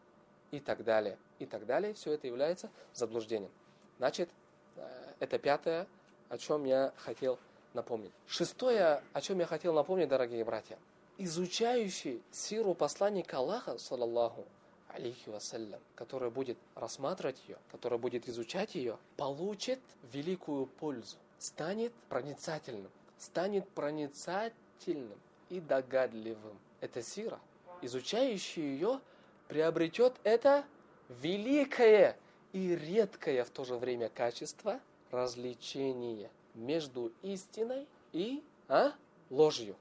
и 0.49 0.59
так 0.59 0.83
далее. 0.83 1.17
И 1.39 1.45
так 1.45 1.65
далее. 1.65 1.93
Все 1.93 2.13
это 2.13 2.27
является 2.27 2.69
заблуждением. 2.93 3.51
Значит, 3.97 4.29
э, 4.75 4.87
это 5.19 5.37
пятое, 5.37 5.87
о 6.29 6.37
чем 6.37 6.65
я 6.65 6.93
хотел 6.97 7.37
напомнить. 7.73 8.11
Шестое, 8.27 9.01
о 9.13 9.21
чем 9.21 9.39
я 9.39 9.45
хотел 9.45 9.73
напомнить, 9.73 10.09
дорогие 10.09 10.43
братья. 10.43 10.77
Изучающий 11.23 12.19
сиру 12.31 12.73
посланника 12.73 13.37
Аллаха, 13.37 13.77
саллаллаху 13.77 14.43
алейхи 14.87 15.29
вассалям, 15.29 15.79
который 15.93 16.31
будет 16.31 16.57
рассматривать 16.73 17.39
ее, 17.47 17.59
который 17.71 17.99
будет 17.99 18.27
изучать 18.27 18.73
ее, 18.73 18.97
получит 19.17 19.79
великую 20.13 20.65
пользу, 20.65 21.17
станет 21.37 21.93
проницательным, 22.09 22.89
станет 23.19 23.69
проницательным 23.69 25.19
и 25.51 25.59
догадливым. 25.59 26.57
Это 26.79 27.03
сира. 27.03 27.39
Изучающий 27.83 28.63
ее 28.63 28.99
приобретет 29.47 30.15
это 30.23 30.65
великое 31.07 32.17
и 32.51 32.75
редкое 32.75 33.43
в 33.43 33.51
то 33.51 33.63
же 33.63 33.75
время 33.75 34.09
качество 34.09 34.79
развлечения 35.11 36.31
между 36.55 37.11
истиной 37.21 37.85
и 38.11 38.43
а, 38.67 38.93
ложью. 39.29 39.75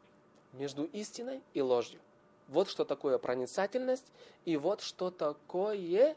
Между 0.52 0.85
истиной 0.85 1.40
и 1.54 1.62
ложью. 1.62 2.00
Вот 2.49 2.69
что 2.69 2.85
такое 2.85 3.19
проницательность 3.19 4.07
и 4.45 4.57
вот 4.57 4.80
что 4.80 5.11
такое 5.11 6.16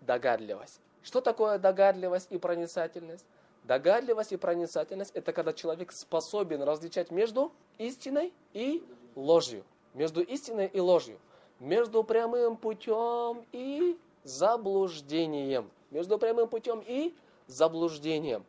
догадливость. 0.00 0.80
Что 1.02 1.20
такое 1.20 1.58
догадливость 1.58 2.28
и 2.30 2.38
проницательность? 2.38 3.26
Догадливость 3.64 4.32
и 4.32 4.36
проницательность– 4.36 5.10
это 5.14 5.32
когда 5.32 5.52
человек 5.52 5.90
способен 5.92 6.62
различать 6.62 7.10
между 7.10 7.52
истиной 7.78 8.32
и 8.52 8.84
ложью. 9.14 9.64
между 9.94 10.20
истиной 10.22 10.66
и 10.66 10.80
ложью, 10.80 11.18
между 11.60 12.04
прямым 12.04 12.56
путем 12.56 13.44
и 13.52 13.96
заблуждением, 14.24 15.70
между 15.90 16.18
прямым 16.18 16.48
путем 16.48 16.82
и 16.86 17.14
заблуждением. 17.46 18.44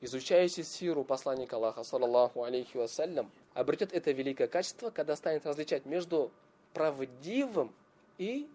Изучающий 0.00 0.64
сиру 0.64 1.04
посланника 1.04 1.56
Аллаха, 1.56 1.84
саллаллаху 1.84 2.42
алейхи 2.42 2.76
вассалям, 2.76 3.30
обретет 3.56 3.92
это 3.92 4.12
великое 4.12 4.48
качество, 4.48 4.90
когда 4.90 5.16
станет 5.16 5.46
различать 5.46 5.86
между 5.86 6.30
правдивым 6.74 7.74
и 8.18 8.48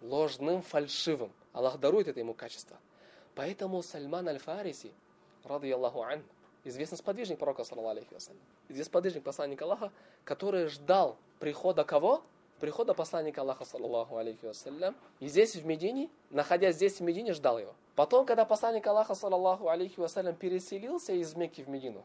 ложным, 0.00 0.62
фальшивым. 0.62 1.32
Аллах 1.52 1.78
дарует 1.78 2.06
это 2.06 2.20
ему 2.20 2.34
качество. 2.34 2.76
Поэтому 3.34 3.82
Сальман 3.82 4.28
аль-Фариси, 4.28 4.92
ради 5.44 5.70
Аллаху 5.70 6.02
ан, 6.02 6.22
известный 6.64 6.98
сподвижник 6.98 7.38
пророка, 7.38 7.64
саллаллаху 7.64 8.14
вассалям, 8.14 8.40
известный 8.68 8.90
сподвижник 8.90 9.24
посланника 9.24 9.64
Аллаха, 9.64 9.92
который 10.24 10.68
ждал 10.68 11.16
прихода 11.40 11.84
кого? 11.84 12.22
Прихода 12.60 12.94
посланника 12.94 13.40
Аллаха, 13.40 13.64
саллаллаху 13.64 14.16
алейхи 14.16 14.44
вассалям, 14.44 14.94
и 15.20 15.28
здесь 15.28 15.56
в 15.56 15.64
Медине, 15.66 16.10
находясь 16.30 16.76
здесь 16.76 16.98
в 16.98 17.00
Медине, 17.00 17.32
ждал 17.32 17.58
его. 17.58 17.74
Потом, 17.94 18.26
когда 18.26 18.44
посланник 18.44 18.86
Аллаха, 18.86 19.14
саллаллаху 19.14 19.68
алейхи 19.68 19.98
вассалям, 19.98 20.34
переселился 20.34 21.12
из 21.12 21.34
Мекки 21.34 21.62
в 21.62 21.68
Медину, 21.68 22.04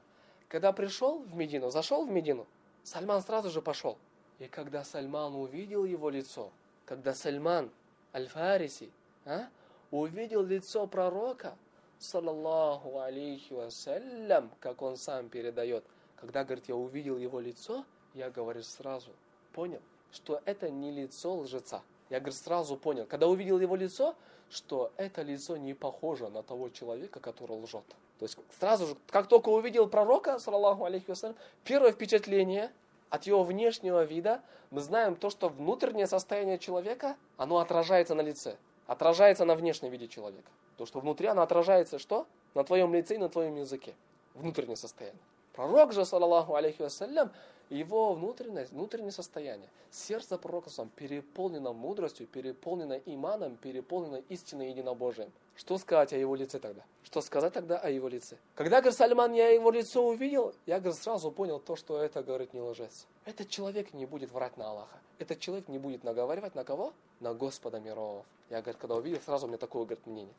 когда 0.53 0.71
пришел 0.71 1.23
в 1.23 1.35
Медину, 1.35 1.71
зашел 1.71 2.05
в 2.05 2.11
Медину, 2.11 2.45
Сальман 2.83 3.23
сразу 3.23 3.49
же 3.49 3.59
пошел. 3.59 3.97
И 4.37 4.47
когда 4.47 4.83
Сальман 4.83 5.33
увидел 5.33 5.83
его 5.83 6.11
лицо, 6.11 6.51
когда 6.85 7.15
Сальман 7.15 7.71
Аль-Фариси 8.13 8.91
а, 9.25 9.47
увидел 9.89 10.43
лицо 10.43 10.85
пророка, 10.85 11.57
саллаллаху 11.97 12.99
алейхи 12.99 13.51
вассалям, 13.51 14.51
как 14.59 14.83
он 14.83 14.95
сам 14.95 15.27
передает, 15.27 15.83
когда, 16.17 16.43
говорит, 16.43 16.65
я 16.67 16.75
увидел 16.75 17.17
его 17.17 17.39
лицо, 17.39 17.83
я, 18.13 18.29
говорю, 18.29 18.61
сразу 18.61 19.09
понял, 19.53 19.81
что 20.11 20.39
это 20.45 20.69
не 20.69 20.91
лицо 20.91 21.33
лжеца. 21.33 21.81
Я, 22.11 22.19
говорит, 22.19 22.37
сразу 22.37 22.77
понял, 22.77 23.07
когда 23.07 23.25
увидел 23.25 23.59
его 23.59 23.75
лицо, 23.75 24.15
что 24.51 24.93
это 24.97 25.23
лицо 25.23 25.57
не 25.57 25.73
похоже 25.73 26.29
на 26.29 26.43
того 26.43 26.69
человека, 26.69 27.19
который 27.19 27.57
лжет. 27.57 27.85
То 28.23 28.27
есть 28.27 28.37
сразу 28.57 28.87
же, 28.87 28.95
как 29.09 29.27
только 29.27 29.49
увидел 29.49 29.85
пророка, 29.85 30.39
саллаху 30.39 30.85
алейхи 30.85 31.09
вассалям, 31.09 31.35
первое 31.65 31.91
впечатление 31.91 32.71
от 33.09 33.23
его 33.23 33.43
внешнего 33.43 34.05
вида, 34.05 34.41
мы 34.71 34.79
знаем 34.79 35.17
то, 35.17 35.29
что 35.29 35.49
внутреннее 35.49 36.07
состояние 36.07 36.57
человека, 36.57 37.17
оно 37.35 37.57
отражается 37.57 38.15
на 38.15 38.21
лице, 38.21 38.55
отражается 38.87 39.43
на 39.43 39.55
внешнем 39.55 39.89
виде 39.89 40.07
человека. 40.07 40.49
То, 40.77 40.85
что 40.85 41.01
внутри 41.01 41.27
оно 41.27 41.41
отражается 41.41 41.99
что? 41.99 42.25
На 42.53 42.63
твоем 42.63 42.93
лице 42.93 43.15
и 43.15 43.17
на 43.17 43.27
твоем 43.27 43.57
языке. 43.57 43.93
Внутреннее 44.35 44.77
состояние. 44.77 45.19
Пророк 45.51 45.91
же, 45.91 46.05
саллаху 46.05 46.55
алейхи 46.55 46.81
вассалям, 46.81 47.29
его 47.69 48.13
внутреннее, 48.13 48.65
внутреннее 48.65 49.11
состояние, 49.11 49.69
сердце 49.91 50.37
пророка 50.37 50.69
сам 50.69 50.89
переполнено 50.89 51.73
мудростью, 51.73 52.27
переполнено 52.27 52.99
иманом, 53.05 53.55
переполнено 53.57 54.21
истинной 54.29 54.69
единобожием. 54.69 55.31
Что 55.55 55.77
сказать 55.77 56.13
о 56.13 56.17
его 56.17 56.35
лице 56.35 56.59
тогда? 56.59 56.83
Что 57.03 57.21
сказать 57.21 57.53
тогда 57.53 57.77
о 57.77 57.89
его 57.89 58.07
лице? 58.07 58.37
Когда, 58.55 58.81
говорит, 58.81 58.97
Сальман, 58.97 59.33
я 59.33 59.49
его 59.49 59.71
лицо 59.71 60.05
увидел, 60.05 60.53
я, 60.65 60.79
говорит, 60.79 61.01
сразу 61.01 61.31
понял 61.31 61.59
то, 61.59 61.75
что 61.75 62.01
это, 62.01 62.23
говорит, 62.23 62.53
не 62.53 62.61
лжец. 62.61 63.05
Этот 63.25 63.49
человек 63.49 63.93
не 63.93 64.05
будет 64.05 64.31
врать 64.31 64.57
на 64.57 64.69
Аллаха. 64.69 64.97
Этот 65.19 65.39
человек 65.39 65.67
не 65.67 65.77
будет 65.77 66.03
наговаривать 66.03 66.55
на 66.55 66.63
кого? 66.63 66.93
На 67.19 67.33
Господа 67.33 67.79
миров. 67.79 68.25
Я, 68.49 68.61
говорит, 68.61 68.81
когда 68.81 68.95
увидел, 68.95 69.21
сразу 69.21 69.45
у 69.45 69.49
меня 69.49 69.57
такое, 69.57 69.83
говорит, 69.83 70.05
мнение. 70.07 70.33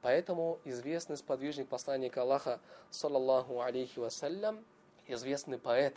Поэтому 0.00 0.58
известный 0.64 1.16
сподвижник 1.16 1.68
посланника 1.68 2.22
Аллаха, 2.22 2.60
саллаллаху 2.90 3.60
алейхи 3.60 3.98
вассалям, 3.98 4.64
известный 5.08 5.58
поэт 5.58 5.94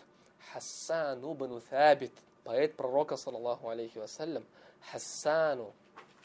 Хассан 0.53 1.19
ибн 1.19 1.61
Thабит, 1.69 2.11
поэт 2.43 2.75
пророка, 2.75 3.17
саллаллаху 3.17 3.69
алейхи 3.69 3.97
вассалям, 3.97 4.43
Хассану 4.91 5.73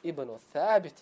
ибн 0.02 0.38
Thабит, 0.52 0.94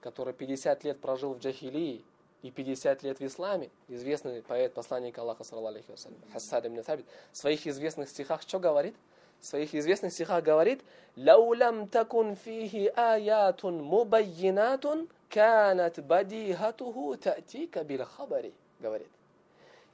который 0.00 0.34
50 0.34 0.84
лет 0.84 1.00
прожил 1.00 1.34
в 1.34 1.38
джахилии 1.38 2.04
и 2.42 2.50
50 2.50 3.02
лет 3.02 3.18
в 3.18 3.26
исламе, 3.26 3.70
известный 3.88 4.42
поэт, 4.42 4.74
посланник 4.74 5.18
Аллаха, 5.18 5.44
саллаллаху 5.44 5.76
алейхи 5.76 5.90
ибн 5.92 6.80
Thабит, 6.80 7.06
в 7.32 7.36
своих 7.36 7.66
известных 7.66 8.08
стихах 8.08 8.42
что 8.42 8.58
говорит? 8.58 8.94
В 9.40 9.46
своих 9.46 9.74
известных 9.74 10.12
стихах 10.12 10.42
говорит, 10.42 10.82
«Лаулям 11.16 11.88
такун 11.88 12.34
фихи 12.34 12.90
аятун 12.96 13.82
мубайинатун, 13.82 15.08
канат 15.28 15.98
бадихатуху 16.02 17.16
та'тика 17.16 17.84
бил 17.84 18.04
хабари, 18.06 18.54
говорит. 18.80 19.10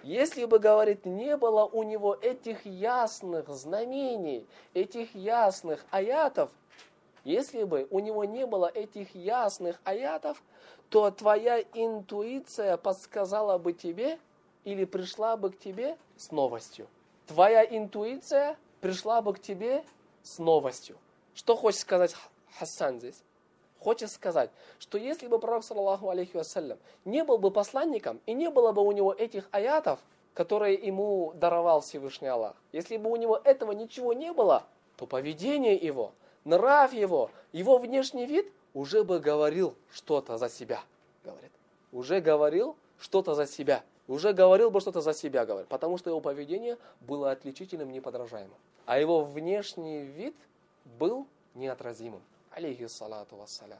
Если 0.02 0.46
бы, 0.46 0.58
говорит, 0.58 1.04
не 1.04 1.36
было 1.36 1.64
у 1.66 1.82
него 1.82 2.14
этих 2.14 2.64
ясных 2.64 3.48
знамений, 3.48 4.46
этих 4.72 5.14
ясных 5.14 5.84
аятов, 5.90 6.50
если 7.24 7.64
бы 7.64 7.86
у 7.90 7.98
него 7.98 8.24
не 8.24 8.46
было 8.46 8.66
этих 8.66 9.14
ясных 9.14 9.78
аятов, 9.84 10.42
то 10.88 11.10
твоя 11.10 11.60
интуиция 11.60 12.76
подсказала 12.78 13.58
бы 13.58 13.72
тебе 13.74 14.18
или 14.64 14.84
пришла 14.84 15.36
бы 15.36 15.50
к 15.50 15.58
тебе 15.58 15.98
с 16.16 16.30
новостью. 16.30 16.86
Твоя 17.26 17.64
интуиция 17.64 18.56
пришла 18.80 19.20
бы 19.20 19.34
к 19.34 19.40
тебе 19.40 19.84
с 20.22 20.38
новостью. 20.38 20.96
Что 21.34 21.56
хочет 21.56 21.80
сказать 21.80 22.16
Хасан 22.58 22.98
здесь? 22.98 23.22
Хочет 23.80 24.10
сказать, 24.10 24.50
что 24.78 24.98
если 24.98 25.26
бы 25.26 25.38
пророк, 25.38 25.64
саллаху 25.64 26.10
алейхи 26.10 26.36
вассалям, 26.36 26.78
не 27.04 27.24
был 27.24 27.38
бы 27.38 27.50
посланником 27.50 28.20
и 28.26 28.34
не 28.34 28.50
было 28.50 28.72
бы 28.72 28.82
у 28.82 28.92
него 28.92 29.12
этих 29.12 29.48
аятов, 29.50 29.98
которые 30.34 30.74
ему 30.74 31.32
даровал 31.34 31.80
Всевышний 31.80 32.28
Аллах, 32.28 32.54
если 32.72 32.96
бы 32.96 33.10
у 33.10 33.16
него 33.16 33.40
этого 33.42 33.72
ничего 33.72 34.12
не 34.12 34.32
было, 34.32 34.64
то 34.96 35.06
поведение 35.06 35.74
его, 35.74 36.12
нрав 36.44 36.92
его, 36.92 37.30
его 37.52 37.78
внешний 37.78 38.26
вид 38.26 38.52
уже 38.74 39.02
бы 39.02 39.18
говорил 39.18 39.74
что-то 39.90 40.38
за 40.38 40.48
себя, 40.48 40.82
говорит. 41.24 41.50
Уже 41.92 42.20
говорил 42.20 42.76
что-то 43.00 43.34
за 43.34 43.46
себя. 43.46 43.82
Уже 44.06 44.32
говорил 44.32 44.70
бы 44.70 44.80
что-то 44.80 45.00
за 45.00 45.12
себя, 45.12 45.44
говорит. 45.46 45.68
Потому 45.68 45.98
что 45.98 46.10
его 46.10 46.20
поведение 46.20 46.76
было 47.00 47.30
отличительным, 47.30 47.90
неподражаемым. 47.90 48.56
А 48.86 48.98
его 48.98 49.24
внешний 49.24 50.02
вид 50.02 50.36
был 50.98 51.26
неотразимым 51.54 52.22
алейхи 52.50 52.86
салату 52.86 53.36
вассалям. 53.36 53.78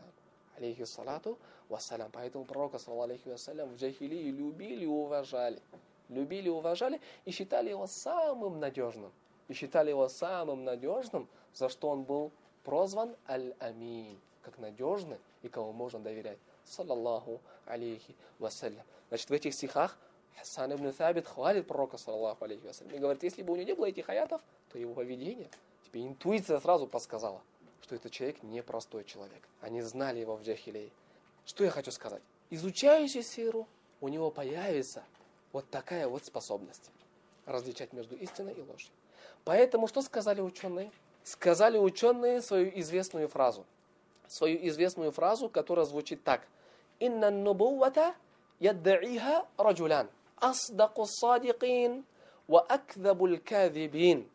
Алейхи 0.57 0.85
салату 0.85 1.39
вассалям. 1.69 2.11
Поэтому 2.13 2.45
пророка, 2.45 2.79
саллаллаху 2.79 3.31
вассалям, 3.31 3.69
в 3.71 3.77
джахилии 3.77 4.31
любили 4.31 4.85
и 4.85 4.87
уважали. 4.87 5.61
Любили 6.09 6.47
и 6.47 6.51
уважали 6.51 7.01
и 7.25 7.31
считали 7.31 7.71
его 7.71 7.87
самым 7.87 8.59
надежным. 8.59 9.13
И 9.49 9.55
считали 9.55 9.91
его 9.91 10.09
самым 10.09 10.65
надежным, 10.65 11.29
за 11.55 11.69
что 11.69 11.89
он 11.89 12.05
был 12.05 12.31
прозван 12.65 13.17
Аль-Амин, 13.29 14.19
как 14.43 14.59
надежный 14.59 15.19
и 15.43 15.49
кому 15.49 15.73
можно 15.73 15.99
доверять. 15.99 16.39
Саллаллаху 16.65 17.41
алейхи 17.67 18.15
вассалям. 18.39 18.85
Значит, 19.09 19.31
в 19.31 19.33
этих 19.33 19.55
стихах 19.55 19.99
Хасан 20.39 20.73
ибн 20.73 20.93
Табит 20.93 21.27
хвалит 21.27 21.67
пророка, 21.67 21.99
саллаллаху 21.99 22.45
алейхи 22.45 22.67
вассалям, 22.67 22.95
и 22.95 22.99
говорит, 22.99 23.23
если 23.23 23.43
бы 23.43 23.53
у 23.53 23.57
него 23.57 23.67
не 23.67 23.75
было 23.75 23.87
этих 23.87 24.09
аятов, 24.09 24.41
то 24.73 24.79
его 24.79 24.95
поведение, 24.95 25.51
тебе 25.85 26.07
интуиция 26.07 26.61
сразу 26.61 26.87
подсказала– 26.87 27.43
что 27.83 27.95
этот 27.95 28.13
человек 28.13 28.43
непростой 28.43 29.05
человек. 29.05 29.43
Они 29.61 29.83
знали 29.83 30.21
его 30.21 30.37
в 30.37 30.43
Джахилее. 30.43 30.91
Что 31.45 31.65
я 31.65 31.71
хочу 31.71 31.91
сказать? 31.91 32.23
Изучающий 32.51 33.23
сиру, 33.23 33.67
у 34.01 34.09
него 34.09 34.31
появится 34.31 35.05
вот 35.53 35.69
такая 35.71 36.09
вот 36.09 36.25
способность 36.25 36.91
различать 37.47 37.93
между 37.93 38.17
истиной 38.17 38.53
и 38.53 38.61
ложью. 38.61 38.91
Поэтому 39.45 39.89
что 39.89 40.03
сказали 40.03 40.41
ученые? 40.41 40.91
Сказали 41.25 41.79
ученые 41.79 42.43
свою 42.43 42.71
известную 42.81 43.29
фразу. 43.29 43.65
Свою 44.29 44.67
известную 44.69 45.13
фразу, 45.13 45.49
которая 45.49 45.87
звучит 45.87 46.23
так. 46.23 46.47
«Инна 46.99 47.31
нубувата 47.31 48.15
яддаиха 48.61 49.47
раджулян, 49.57 50.09
асдаку 50.37 51.07
садикин, 51.07 52.05
ва 52.47 52.61
акдабу 52.61 53.39
кадибин, 53.45 54.29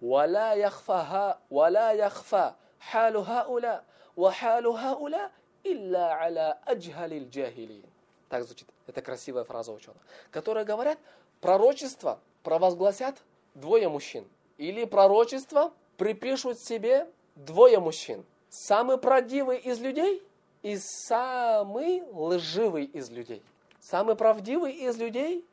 ва 0.00 0.26
ла 0.26 0.54
яхфаха, 0.54 1.38
ва 1.50 1.68
ла 1.68 1.92
яхфа 1.92 2.56
حال 2.85 3.17
هؤلاء 3.17 3.83
وحال 4.17 4.67
هؤلاء 4.67 5.31
إلا 5.65 6.13
على 6.13 6.57
أجهل 6.67 7.13
الجاهلين. 7.13 7.83
Так 8.29 8.43
звучит. 8.43 8.67
Это 8.87 9.01
красивая 9.01 9.43
фраза 9.43 9.71
ученых. 9.71 10.01
Которые 10.31 10.65
говорят, 10.65 10.97
пророчество 11.41 12.19
провозгласят 12.43 13.17
двое 13.53 13.89
мужчин. 13.89 14.25
Или 14.57 14.85
пророчество 14.85 15.73
припишут 15.97 16.59
себе 16.59 17.09
двое 17.35 17.79
мужчин. 17.79 18.25
Самый 18.49 18.97
правдивый 18.97 19.57
из 19.57 19.79
людей 19.79 20.23
и 20.61 20.77
самый 20.77 22.03
лживый 22.11 22.85
из 22.85 23.09
людей. 23.09 23.41
Самый 23.79 24.15
правдивый 24.15 24.73
из 24.73 24.97
людей 24.97 25.45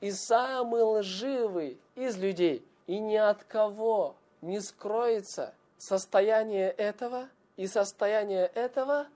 и 0.00 0.10
самый 0.12 0.82
лживый 0.82 1.78
из 1.94 2.16
людей. 2.16 2.64
И 2.86 2.98
ни 2.98 3.16
от 3.16 3.44
кого 3.44 4.14
не 4.42 4.60
скроется 4.60 5.54
состояние 5.79 6.69
этого 6.69 7.27
и 7.57 7.65
состояние 7.65 8.45
этого, 8.53 9.07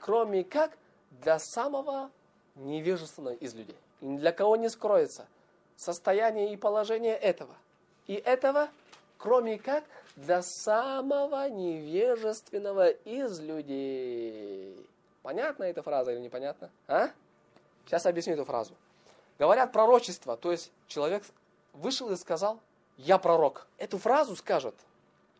кроме 0.00 0.44
как 0.44 0.76
для 1.22 1.38
самого 1.38 2.10
невежественного 2.56 3.34
из 3.34 3.54
людей. 3.54 3.76
И 4.02 4.06
ни 4.06 4.18
для 4.18 4.32
кого 4.32 4.56
не 4.56 4.68
скроется 4.68 5.26
состояние 5.76 6.52
и 6.52 6.56
положение 6.56 7.16
этого. 7.16 7.54
И 8.06 8.14
этого, 8.14 8.68
кроме 9.16 9.58
как 9.58 9.84
для 10.16 10.42
самого 10.42 11.48
невежественного 11.48 12.90
из 12.90 13.38
людей. 13.40 14.76
Понятна 15.22 15.64
эта 15.64 15.82
фраза 15.82 16.12
или 16.12 16.20
непонятна? 16.20 16.70
А? 16.88 17.10
Сейчас 17.86 18.06
объясню 18.06 18.34
эту 18.34 18.44
фразу. 18.44 18.74
Говорят 19.38 19.72
пророчество, 19.72 20.36
то 20.36 20.50
есть 20.50 20.72
человек 20.88 21.22
вышел 21.72 22.10
и 22.10 22.16
сказал, 22.16 22.58
я 22.96 23.18
пророк. 23.18 23.68
Эту 23.78 23.98
фразу 23.98 24.34
скажет 24.34 24.74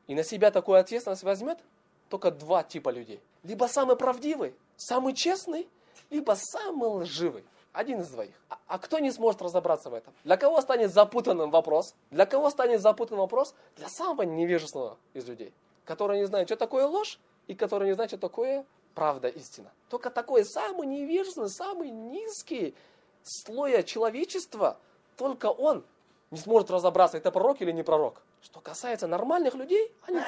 и 0.08 0.14
на 0.14 0.24
себя 0.24 0.50
такую 0.50 0.80
ответственность 0.80 1.22
возьмет 1.22 1.58
только 2.08 2.32
два 2.32 2.64
типа 2.64 2.88
людей. 2.88 3.20
Либо 3.44 3.66
самый 3.66 3.94
правдивый, 3.94 4.54
самый 4.76 5.14
честный, 5.14 5.68
либо 6.10 6.32
самый 6.36 6.88
лживый. 6.88 7.44
Один 7.72 8.00
из 8.00 8.08
двоих. 8.08 8.34
А, 8.48 8.58
а 8.66 8.78
кто 8.78 8.98
не 8.98 9.12
сможет 9.12 9.40
разобраться 9.40 9.90
в 9.90 9.94
этом? 9.94 10.12
Для 10.24 10.36
кого 10.36 10.60
станет 10.60 10.92
запутанным 10.92 11.50
вопрос? 11.50 11.94
Для 12.10 12.26
кого 12.26 12.50
станет 12.50 12.80
запутанным 12.80 13.20
вопрос? 13.20 13.54
Для 13.76 13.88
самого 13.88 14.22
невежественного 14.22 14.96
из 15.12 15.28
людей, 15.28 15.52
который 15.84 16.18
не 16.18 16.26
знает, 16.26 16.48
что 16.48 16.56
такое 16.56 16.86
ложь, 16.86 17.20
и 17.46 17.54
который 17.54 17.88
не 17.88 17.94
знает, 17.94 18.10
что 18.10 18.18
такое 18.18 18.64
правда, 18.94 19.28
истина. 19.28 19.70
Только 19.90 20.10
такой 20.10 20.44
самый 20.44 20.86
невежественный, 20.88 21.50
самый 21.50 21.90
низкий 21.90 22.74
слой 23.22 23.84
человечества, 23.84 24.76
только 25.16 25.46
он 25.46 25.84
не 26.32 26.38
сможет 26.38 26.70
разобраться, 26.70 27.16
это 27.16 27.30
пророк 27.30 27.60
или 27.60 27.70
не 27.70 27.84
пророк. 27.84 28.22
Что 28.40 28.60
касается 28.60 29.06
нормальных 29.06 29.54
людей, 29.54 29.94
они. 30.06 30.20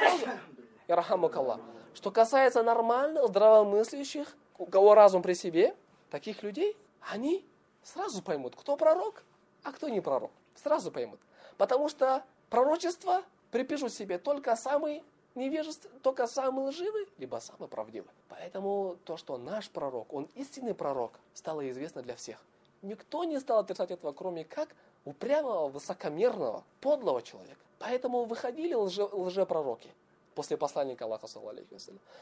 Ирахамакаллах. 0.89 1.61
Что 1.95 2.11
касается 2.11 2.63
нормальных, 2.63 3.27
здравомыслящих, 3.29 4.35
у 4.59 4.67
кого 4.67 4.95
разум 4.95 5.23
при 5.23 5.35
себе, 5.35 5.75
таких 6.11 6.43
людей, 6.43 6.77
они 7.01 7.47
сразу 7.83 8.23
поймут, 8.23 8.57
кто 8.57 8.77
пророк, 8.77 9.25
а 9.63 9.73
кто 9.73 9.89
не 9.89 10.01
пророк. 10.01 10.31
Сразу 10.55 10.91
поймут. 10.91 11.21
Потому 11.57 11.89
что 11.89 12.25
пророчество 12.49 13.23
припишут 13.51 13.93
себе 13.93 14.19
только 14.19 14.57
самый 14.57 15.03
невежественный, 15.35 15.99
только 16.01 16.27
самый 16.27 16.67
лживый, 16.67 17.09
либо 17.19 17.37
самый 17.37 17.69
правдивый. 17.69 18.11
Поэтому 18.29 18.97
то, 19.05 19.17
что 19.17 19.37
наш 19.37 19.71
пророк, 19.71 20.13
он 20.13 20.29
истинный 20.35 20.75
пророк, 20.75 21.13
стало 21.35 21.69
известно 21.71 22.03
для 22.03 22.17
всех. 22.17 22.43
Никто 22.83 23.25
не 23.25 23.39
стал 23.41 23.59
отрицать 23.59 23.91
этого, 23.91 24.13
кроме 24.13 24.45
как 24.45 24.71
упрямого, 25.05 25.69
высокомерного, 25.69 26.65
подлого 26.81 27.23
человека. 27.23 27.61
Поэтому 27.79 28.25
выходили 28.25 28.75
лже, 28.75 29.05
лжепророки 29.05 29.91
после 30.35 30.57
посланника 30.57 31.05
Аллаха, 31.05 31.27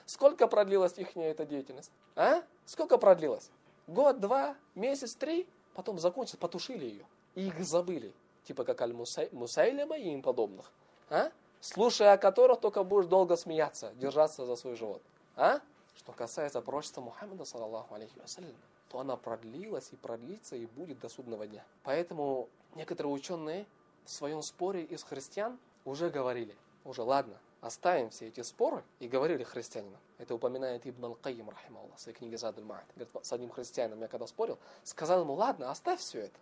Сколько 0.07 0.49
продлилась 0.49 0.99
их 0.99 1.17
эта 1.17 1.45
деятельность? 1.45 1.93
А? 2.17 2.43
Сколько 2.67 2.99
продлилась? 2.99 3.51
Год, 3.87 4.21
два, 4.21 4.57
месяц, 4.75 5.15
три? 5.15 5.47
Потом 5.75 5.99
закончилось, 5.99 6.41
потушили 6.41 6.85
ее. 6.85 7.07
И 7.37 7.47
их 7.47 7.65
забыли. 7.65 8.13
Типа 8.45 8.65
как 8.65 8.81
Аль-Мусайлима 8.81 9.97
и 9.97 10.11
им 10.11 10.23
подобных. 10.23 10.73
А? 11.11 11.31
Слушая 11.61 12.15
о 12.15 12.19
которых 12.19 12.61
только 12.61 12.83
будешь 12.83 13.07
долго 13.07 13.37
смеяться, 13.37 13.93
держаться 13.95 14.47
за 14.47 14.57
свой 14.57 14.75
живот. 14.75 15.03
А? 15.37 15.61
Что 15.97 16.13
касается 16.13 16.61
пророчества 16.61 17.01
Мухаммада, 17.01 17.45
саллаллаху 17.45 17.95
алейхи 17.95 18.19
вассалям, 18.19 18.51
то 18.89 18.99
она 18.99 19.17
продлилась 19.17 19.91
и 19.93 19.97
продлится 19.97 20.57
и 20.57 20.67
будет 20.67 20.99
до 21.01 21.09
судного 21.09 21.47
дня. 21.47 21.65
Поэтому 21.85 22.49
некоторые 22.75 23.13
ученые 23.13 23.67
в 24.05 24.11
своем 24.11 24.43
споре 24.43 24.85
из 24.85 25.03
христиан 25.03 25.59
уже 25.85 26.11
говорили, 26.11 26.55
уже 26.85 27.03
ладно, 27.03 27.39
оставим 27.61 28.11
все 28.11 28.29
эти 28.29 28.43
споры 28.43 28.83
и 29.01 29.09
говорили 29.09 29.43
христианинам. 29.43 30.01
Это 30.19 30.35
упоминает 30.35 30.87
Ибн 30.87 31.07
Ал-Кайим, 31.07 31.49
рахималлах, 31.49 31.97
в 31.97 32.01
своей 32.01 32.17
книге 32.17 32.39
Задуль 32.39 32.65
Ма'ад. 32.65 32.85
Говорит, 32.95 33.09
с 33.23 33.33
одним 33.33 33.51
христианином 33.51 34.01
я 34.01 34.09
когда 34.09 34.27
спорил, 34.27 34.59
сказал 34.85 35.23
ему, 35.23 35.35
ладно, 35.35 35.71
оставь 35.71 36.01
все 36.01 36.21
это. 36.23 36.39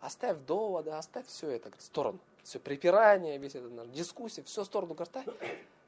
Оставь 0.00 0.36
доводы, 0.46 0.90
оставь 0.90 1.26
все 1.26 1.50
это 1.50 1.70
говорит, 1.70 1.82
в 1.82 1.84
сторону. 1.84 2.18
Все 2.42 2.60
припирание, 2.60 3.38
весь 3.38 3.54
этот 3.54 3.90
дискуссия, 3.92 4.42
все 4.42 4.62
в 4.62 4.66
сторону. 4.66 4.94
Говорит, 4.94 5.12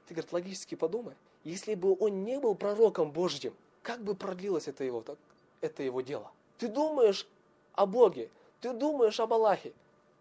ты, 0.07 0.15
говорит, 0.15 0.33
логически 0.33 0.75
подумай. 0.75 1.15
Если 1.45 1.75
бы 1.75 1.97
он 1.99 2.25
не 2.25 2.39
был 2.41 2.55
пророком 2.55 3.11
Божьим, 3.11 3.55
как 3.83 4.03
бы 4.03 4.15
продлилось 4.15 4.67
это 4.67 4.83
его, 4.85 5.03
так, 5.03 5.19
это 5.61 5.83
его 5.83 6.01
дело? 6.01 6.31
Ты 6.59 6.69
думаешь 6.69 7.29
о 7.75 7.87
Боге, 7.87 8.31
ты 8.61 8.73
думаешь 8.73 9.21
об 9.21 9.33
Аллахе. 9.33 9.73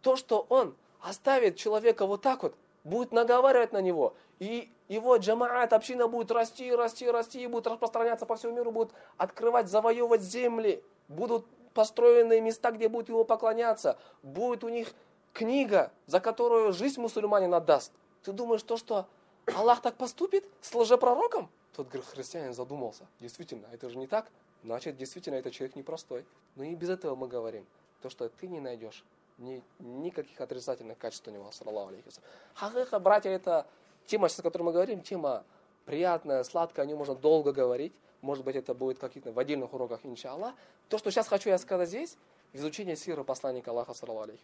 То, 0.02 0.16
что 0.16 0.46
он 0.50 0.76
оставит 1.02 1.58
человека 1.58 2.06
вот 2.06 2.22
так 2.22 2.44
вот, 2.44 2.56
будет 2.84 3.12
наговаривать 3.12 3.74
на 3.74 3.82
него, 3.82 4.14
и 4.40 4.72
его 4.88 5.18
джамаат, 5.18 5.74
община 5.74 6.08
будет 6.08 6.32
расти, 6.32 6.72
расти, 6.72 7.10
расти, 7.10 7.44
и 7.44 7.48
будет 7.48 7.68
распространяться 7.68 8.26
по 8.26 8.36
всему 8.36 8.54
миру, 8.54 8.72
будет 8.72 8.92
открывать, 9.18 9.68
завоевывать 9.68 10.22
земли, 10.22 10.84
будут 11.08 11.46
построенные 11.74 12.42
места, 12.42 12.72
где 12.72 12.88
будут 12.88 13.10
его 13.10 13.24
поклоняться, 13.24 13.98
будет 14.24 14.64
у 14.64 14.70
них 14.70 14.94
книга, 15.34 15.92
за 16.06 16.20
которую 16.20 16.74
жизнь 16.74 17.00
мусульманин 17.02 17.54
отдаст. 17.54 17.92
Ты 18.24 18.32
думаешь, 18.32 18.64
то, 18.64 18.78
что 18.78 19.08
Аллах 19.56 19.82
так 19.82 19.96
поступит 19.96 20.46
с 20.62 20.74
лжепророком? 20.74 21.50
Тот 21.76 21.90
христианин 22.14 22.54
задумался. 22.54 23.06
Действительно, 23.20 23.68
это 23.72 23.90
же 23.90 23.98
не 23.98 24.08
так. 24.08 24.32
Значит, 24.64 24.98
действительно, 24.98 25.36
этот 25.36 25.54
человек 25.54 25.76
непростой. 25.76 26.26
Но 26.56 26.64
и 26.64 26.74
без 26.74 26.90
этого 26.90 27.16
мы 27.16 27.28
говорим. 27.28 27.66
То, 28.02 28.10
что 28.10 28.30
ты 28.30 28.48
не 28.48 28.60
найдешь 28.60 29.04
ни, 29.38 29.62
никаких 29.80 30.40
отрицательных 30.42 30.98
качеств 30.98 31.28
у 31.28 31.32
него, 31.32 31.52
саллаху 31.52 31.90
алейхи 31.90 32.10
Хахиха, 32.54 33.00
братья, 33.00 33.30
это 33.30 33.68
тема, 34.06 34.28
с 34.28 34.42
которой 34.42 34.64
мы 34.64 34.72
говорим, 34.72 35.02
тема 35.02 35.44
приятная, 35.86 36.44
сладкая, 36.44 36.86
о 36.86 36.88
ней 36.88 36.96
можно 36.96 37.16
долго 37.16 37.52
говорить. 37.52 37.94
Может 38.22 38.44
быть, 38.44 38.56
это 38.56 38.74
будет 38.74 39.00
каких-то 39.00 39.32
в 39.32 39.40
отдельных 39.40 39.74
уроках, 39.74 40.02
иншаллах. 40.04 40.54
То, 40.90 40.98
что 40.98 41.12
сейчас 41.12 41.28
хочу 41.28 41.50
я 41.50 41.58
сказать 41.58 41.90
здесь, 41.90 42.18
изучение 42.54 42.96
сиры 42.96 43.24
посланника 43.24 43.72
Аллаха, 43.72 43.94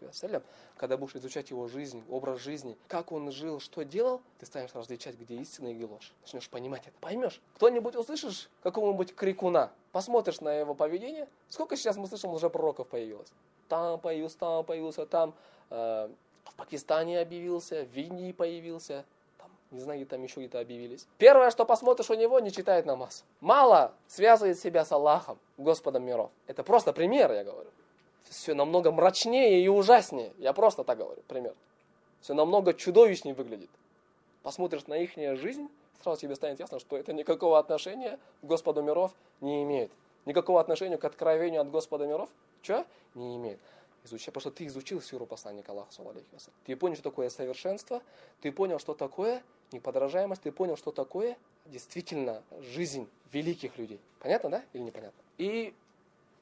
вассалям, 0.02 0.44
когда 0.78 0.98
будешь 0.98 1.16
изучать 1.16 1.50
его 1.50 1.68
жизнь, 1.68 2.04
образ 2.10 2.40
жизни, 2.40 2.78
как 2.88 3.12
он 3.12 3.32
жил, 3.32 3.60
что 3.60 3.84
делал, 3.84 4.22
ты 4.40 4.46
станешь 4.46 4.74
различать, 4.74 5.16
где 5.16 5.36
истина 5.36 5.70
и 5.70 5.74
где 5.74 5.86
ложь. 5.86 6.14
Начнешь 6.22 6.50
понимать 6.50 6.84
это. 6.84 6.96
Поймешь. 7.00 7.42
Кто-нибудь 7.56 7.96
услышишь 7.96 8.50
какого-нибудь 8.62 9.16
крикуна, 9.16 9.72
посмотришь 9.92 10.42
на 10.42 10.54
его 10.54 10.76
поведение, 10.76 11.28
сколько 11.50 11.76
сейчас 11.76 11.98
мы 11.98 12.08
слышим 12.08 12.32
уже 12.32 12.50
пророков 12.50 12.88
появилось? 12.88 13.32
Там 13.70 14.00
появился, 14.00 14.38
там 14.38 14.66
появился, 14.66 15.06
там 15.06 15.34
э, 15.70 16.10
в 16.46 16.56
Пакистане 16.56 17.20
объявился, 17.20 17.86
в 17.86 17.98
Индии 17.98 18.32
появился, 18.32 19.06
не 19.74 19.80
знаю, 19.80 20.00
где 20.00 20.08
там 20.08 20.22
еще 20.22 20.40
где-то 20.40 20.60
объявились. 20.60 21.08
Первое, 21.18 21.50
что 21.50 21.66
посмотришь 21.66 22.10
у 22.10 22.14
него, 22.14 22.40
не 22.40 22.52
читает 22.52 22.86
намаз. 22.86 23.26
Мало 23.42 23.94
связывает 24.08 24.60
себя 24.60 24.86
с 24.86 24.92
Аллахом, 24.92 25.40
Господом 25.58 26.06
миров. 26.06 26.30
Это 26.48 26.64
просто 26.64 26.94
пример, 26.94 27.32
я 27.32 27.44
говорю. 27.44 27.70
Все 28.30 28.54
намного 28.54 28.92
мрачнее 28.92 29.64
и 29.64 29.68
ужаснее. 29.68 30.34
Я 30.38 30.54
просто 30.54 30.84
так 30.84 30.98
говорю, 30.98 31.22
пример. 31.28 31.54
Все 32.22 32.34
намного 32.34 32.74
чудовищнее 32.74 33.36
выглядит. 33.36 33.70
Посмотришь 34.42 34.88
на 34.88 34.98
их 34.98 35.16
жизнь, 35.38 35.70
сразу 36.02 36.22
тебе 36.22 36.36
станет 36.36 36.60
ясно, 36.60 36.80
что 36.80 36.98
это 36.98 37.14
никакого 37.14 37.60
отношения 37.60 38.20
к 38.42 38.46
Господу 38.46 38.82
миров 38.82 39.12
не 39.42 39.64
имеет. 39.64 39.92
Никакого 40.26 40.60
отношения 40.60 40.98
к 40.98 41.06
откровению 41.06 41.62
от 41.62 41.70
Господа 41.70 42.06
миров 42.06 42.30
что? 42.62 42.86
Не 43.14 43.36
имеет. 43.36 43.60
Изучай, 44.06 44.34
потому 44.34 44.42
что 44.42 44.52
ты 44.52 44.66
изучил 44.66 45.02
сиру 45.02 45.26
посланника 45.26 45.72
Аллаха, 45.72 45.92
Ты 46.66 46.76
понял, 46.76 46.96
что 46.96 47.04
такое 47.04 47.30
совершенство, 47.30 48.02
ты 48.42 48.52
понял, 48.52 48.80
что 48.80 48.94
такое 48.94 49.44
неподражаемость, 49.72 50.42
ты 50.42 50.52
понял, 50.52 50.76
что 50.76 50.92
такое 50.92 51.38
действительно 51.66 52.44
жизнь 52.60 53.08
великих 53.32 53.78
людей. 53.78 54.00
Понятно, 54.20 54.50
да? 54.50 54.64
Или 54.74 54.82
непонятно? 54.82 55.18
И 55.38 55.74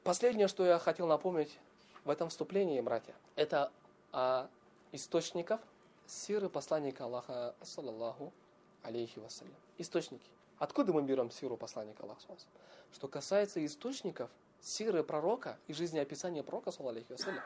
последнее, 0.02 0.48
что 0.48 0.64
я 0.64 0.78
хотел 0.78 1.06
напомнить 1.06 1.56
в 2.04 2.10
этом 2.10 2.28
вступлении, 2.28 2.80
братья, 2.80 3.14
это 3.36 3.70
о 4.12 4.48
источников 4.92 5.60
сиры 6.06 6.48
посланника 6.48 7.04
Аллаха, 7.04 7.54
саллаллаху 7.62 8.32
алейхи 8.82 9.18
вассалям. 9.18 9.54
Источники. 9.78 10.26
Откуда 10.58 10.92
мы 10.92 11.02
берем 11.02 11.30
сиру 11.30 11.56
посланника 11.56 12.02
Аллаха? 12.02 12.20
Что 12.92 13.08
касается 13.08 13.64
источников, 13.64 14.30
сиры 14.60 15.02
пророка 15.02 15.58
и 15.66 15.72
жизнеописания 15.72 16.42
пророка, 16.42 16.72
вассалям, 16.78 17.40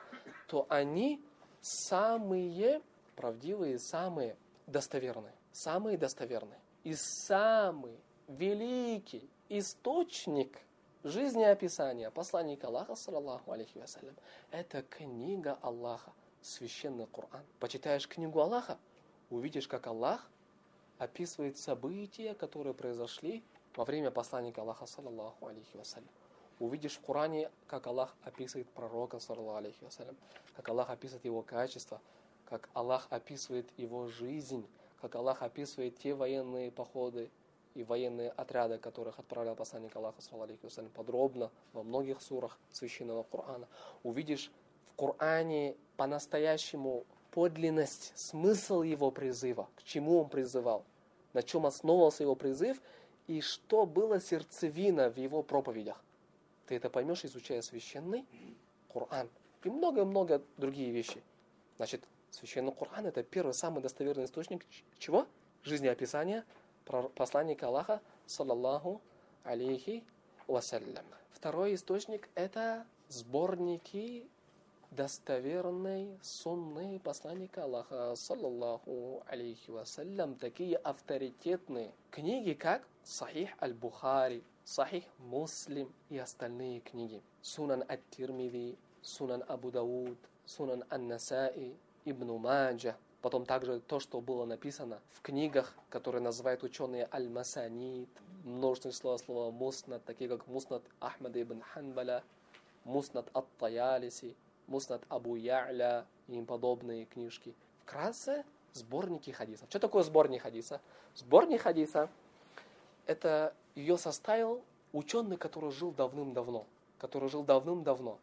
то 0.49 0.67
они 0.69 1.23
самые 1.61 2.83
правдивые, 3.15 3.79
самые 3.79 4.37
достоверные. 4.67 5.33
Самые 5.53 5.97
достоверные. 5.97 6.61
И 6.85 6.95
самый 6.95 7.99
великий 8.29 9.29
источник 9.49 10.59
жизнеописания 11.07 12.11
посланника 12.11 12.67
Аллаха, 12.67 12.97
саллаллаху 12.97 13.53
алейхи 13.53 13.79
вассалям, 13.79 14.17
это 14.51 14.83
книга 14.83 15.57
Аллаха, 15.63 16.13
священный 16.43 17.07
Коран. 17.07 17.45
Почитаешь 17.61 18.09
книгу 18.09 18.41
Аллаха, 18.41 18.77
увидишь, 19.31 19.69
как 19.69 19.87
Аллах 19.87 20.29
описывает 20.99 21.59
события, 21.59 22.35
которые 22.35 22.75
произошли 22.75 23.45
во 23.77 23.85
время 23.85 24.11
посланника 24.11 24.63
Аллаха, 24.63 24.87
саллаллаху 24.87 25.47
алейхи 25.47 25.77
вассалям. 25.77 26.09
Увидишь 26.59 26.97
в 26.97 27.03
Коране, 27.03 27.51
как 27.69 27.87
Аллах 27.87 28.17
описывает 28.25 28.69
пророка, 28.71 29.19
алейхи 29.57 29.85
вассалям, 29.85 30.17
как 30.57 30.69
Аллах 30.69 30.91
описывает 30.91 31.25
его 31.25 31.43
качество, 31.43 32.01
как 32.47 32.69
Аллах 32.75 33.07
описывает 33.11 33.69
его 33.77 34.09
жизнь, 34.09 34.67
как 35.01 35.15
Аллах 35.15 35.43
описывает 35.43 35.99
те 35.99 36.15
военные 36.15 36.73
походы 36.73 37.31
и 37.77 37.85
военные 37.85 38.31
отряды, 38.31 38.79
которых 38.79 39.19
отправлял 39.19 39.55
посланник 39.55 39.95
Аллаха, 39.97 40.23
вассалям, 40.63 40.91
подробно 40.91 41.51
во 41.75 41.83
многих 41.83 42.23
сурах 42.23 42.59
священного 42.73 43.23
Корана. 43.25 43.69
Увидишь 44.03 44.51
в 44.87 44.97
Коране 44.97 45.77
по-настоящему 45.99 47.05
подлинность, 47.33 48.13
смысл 48.17 48.81
его 48.81 49.11
призыва, 49.11 49.69
к 49.77 49.83
чему 49.83 50.23
он 50.23 50.31
призывал, 50.31 50.85
на 51.35 51.43
чем 51.43 51.67
основывался 51.67 52.23
его 52.23 52.35
призыв 52.35 52.81
и 53.27 53.43
что 53.43 53.85
было 53.85 54.21
сердцевина 54.21 55.11
в 55.11 55.19
его 55.19 55.43
проповедях. 55.43 56.03
Ты 56.67 56.77
это 56.77 56.89
поймешь, 56.89 57.27
изучая 57.27 57.61
священный 57.61 58.25
Коран 58.91 59.29
и 59.65 59.69
много-много 59.69 60.43
другие 60.57 60.91
вещи. 60.93 61.23
Значит, 61.77 62.05
священный 62.31 62.73
Коран 62.73 63.05
это 63.05 63.23
первый 63.23 63.53
самый 63.53 63.83
достоверный 63.83 64.25
источник 64.25 64.65
чего? 64.99 65.27
Жизнеописания 65.63 66.47
посланника 67.15 67.67
Аллаха, 67.67 68.01
саллаллаху 68.27 69.01
алейхи 69.45 70.05
вассалям. 70.47 71.05
Второй 71.31 71.75
источник 71.75 72.29
это 72.35 72.87
сборники 73.09 74.29
достоверной 74.91 76.19
сунны 76.23 76.99
посланника 77.01 77.65
Аллаха, 77.65 78.15
саллаллаху 78.17 79.23
алейхи 79.27 79.71
вассалям, 79.71 80.37
такие 80.37 80.77
авторитетные 80.77 81.93
книги, 82.11 82.53
как 82.53 82.87
Сахих 83.05 83.51
Аль-Бухари, 83.61 84.43
Сахих 84.65 85.05
Муслим 85.19 85.93
и 86.09 86.19
остальные 86.19 86.81
книги. 86.81 87.23
Сунан 87.43 87.83
Ат-Тирмиди, 87.83 88.77
Сунан 89.03 89.45
Абу 89.47 89.71
Дауд, 89.71 90.19
Сунан 90.45 90.85
Ан-Насаи, 90.91 91.77
Ибн 92.05 92.33
Маджа. 92.39 92.97
Потом 93.27 93.45
также 93.45 93.81
то, 93.81 93.99
что 93.99 94.21
было 94.21 94.45
написано 94.45 95.01
в 95.11 95.21
книгах, 95.21 95.75
которые 95.91 96.23
называют 96.23 96.63
ученые 96.63 97.09
Аль-Масанид, 97.13 98.09
множественное 98.45 98.95
слово 98.95 99.17
слова 99.17 99.51
Муснат, 99.51 100.05
такие 100.05 100.31
как 100.31 100.47
Муснат 100.47 100.85
Ахмада 101.01 101.43
ибн 101.43 101.61
Ханбаля, 101.61 102.23
Муснат 102.85 103.29
Ат-Таялиси, 103.33 104.37
Муснат 104.69 105.03
Абу 105.09 105.35
Я'ля 105.35 106.05
и 106.29 106.37
им 106.37 106.47
подобные 106.47 107.05
книжки. 107.05 107.53
Вкратце 107.83 108.45
сборники 108.75 109.33
хадисов. 109.33 109.69
Что 109.71 109.81
такое 109.81 110.05
сборник 110.05 110.43
хадиса? 110.43 110.81
Сборник 111.17 111.63
хадиса– 111.63 112.09
это 113.07 113.57
ее 113.75 113.99
составил 113.99 114.63
ученый, 114.93 115.37
который 115.37 115.73
жил 115.73 115.91
давным-давно. 115.91 116.65
Который 116.99 117.29
жил 117.29 117.43
давным-давно. 117.43 118.21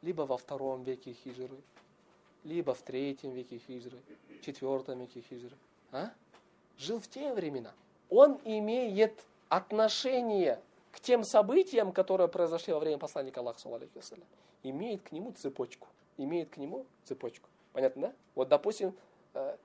Либо 0.00 0.22
во 0.22 0.38
втором 0.38 0.82
веке 0.82 1.12
хиджры, 1.12 1.58
либо 2.46 2.74
в 2.74 2.82
третьем 2.82 3.32
веке 3.32 3.58
хиджры, 3.58 3.98
четвертом 4.40 5.00
веке 5.00 5.20
хиджры. 5.20 5.56
А? 5.90 6.10
Жил 6.78 7.00
в 7.00 7.08
те 7.08 7.32
времена. 7.32 7.72
Он 8.08 8.38
имеет 8.44 9.24
отношение 9.48 10.60
к 10.92 11.00
тем 11.00 11.24
событиям, 11.24 11.92
которые 11.92 12.28
произошли 12.28 12.72
во 12.72 12.78
время 12.78 12.98
посланника 12.98 13.40
Аллаха, 13.40 13.68
имеет 14.62 15.02
к 15.02 15.12
нему 15.12 15.32
цепочку. 15.32 15.88
Имеет 16.18 16.50
к 16.50 16.56
нему 16.56 16.86
цепочку. 17.04 17.48
Понятно, 17.72 18.02
да? 18.02 18.12
Вот, 18.34 18.48
допустим, 18.48 18.94
э, 19.34 19.56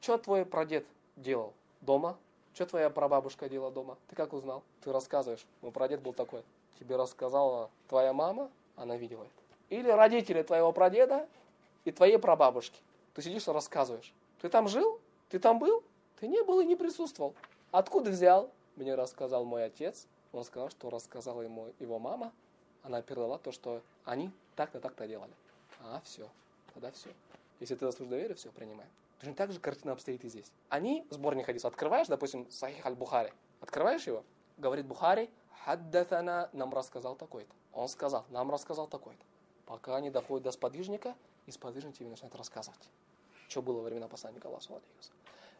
что 0.00 0.18
твой 0.18 0.44
прадед 0.44 0.84
делал 1.16 1.54
дома? 1.80 2.18
Что 2.54 2.66
твоя 2.66 2.90
прабабушка 2.90 3.48
делала 3.48 3.70
дома? 3.70 3.96
Ты 4.08 4.16
как 4.16 4.32
узнал? 4.32 4.62
Ты 4.82 4.92
рассказываешь. 4.92 5.46
Мой 5.62 5.72
прадед 5.72 6.02
был 6.02 6.12
такой. 6.12 6.42
Тебе 6.78 6.96
рассказала 6.96 7.70
твоя 7.88 8.12
мама, 8.12 8.50
она 8.74 8.96
видела 8.96 9.22
это. 9.22 9.30
Или 9.70 9.88
родители 9.88 10.42
твоего 10.42 10.72
прадеда 10.72 11.26
и 11.86 11.92
твоей 11.92 12.18
прабабушки. 12.18 12.80
Ты 13.14 13.22
сидишь 13.22 13.46
и 13.48 13.50
рассказываешь. 13.50 14.12
Ты 14.40 14.48
там 14.48 14.68
жил? 14.68 15.00
Ты 15.28 15.38
там 15.38 15.58
был? 15.58 15.82
Ты 16.20 16.28
не 16.28 16.42
был 16.42 16.60
и 16.60 16.66
не 16.66 16.76
присутствовал. 16.76 17.34
Откуда 17.70 18.10
взял? 18.10 18.50
Мне 18.76 18.94
рассказал 18.94 19.44
мой 19.44 19.64
отец. 19.64 20.06
Он 20.32 20.44
сказал, 20.44 20.68
что 20.70 20.90
рассказала 20.90 21.42
ему 21.42 21.72
его 21.78 21.98
мама. 21.98 22.32
Она 22.82 23.02
передала 23.02 23.38
то, 23.38 23.52
что 23.52 23.82
они 24.04 24.30
так-то, 24.54 24.80
так-то 24.80 25.06
делали. 25.06 25.32
А, 25.80 26.00
все. 26.04 26.28
Тогда 26.74 26.90
все. 26.90 27.10
Если 27.60 27.74
ты 27.74 27.86
заслужишь 27.86 28.10
доверие, 28.10 28.34
все, 28.34 28.50
принимаем. 28.50 28.90
Точно 29.18 29.34
так 29.34 29.52
же 29.52 29.60
картина 29.60 29.92
обстоит 29.92 30.24
и 30.24 30.28
здесь. 30.28 30.52
Они, 30.68 31.06
сборник 31.10 31.46
хадисов, 31.46 31.72
открываешь, 31.72 32.06
допустим, 32.06 32.50
Сахих 32.50 32.84
аль-Бухари, 32.84 33.32
открываешь 33.60 34.06
его, 34.06 34.24
говорит 34.58 34.86
Бухари, 34.86 35.30
хаддатана 35.64 36.50
нам 36.52 36.74
рассказал 36.74 37.14
такой-то. 37.16 37.50
Он 37.72 37.88
сказал, 37.88 38.26
нам 38.28 38.50
рассказал 38.50 38.86
такой-то. 38.88 39.24
Пока 39.64 39.96
они 39.96 40.10
доходят 40.10 40.44
до 40.44 40.52
сподвижника, 40.52 41.14
и 41.46 41.50
сподвижник 41.50 41.94
тебе 41.94 42.08
начинает 42.08 42.34
рассказывать, 42.34 42.88
что 43.48 43.62
было 43.62 43.80
во 43.80 43.84
времена 43.84 44.08
посланника 44.08 44.48
Аллаха. 44.48 44.80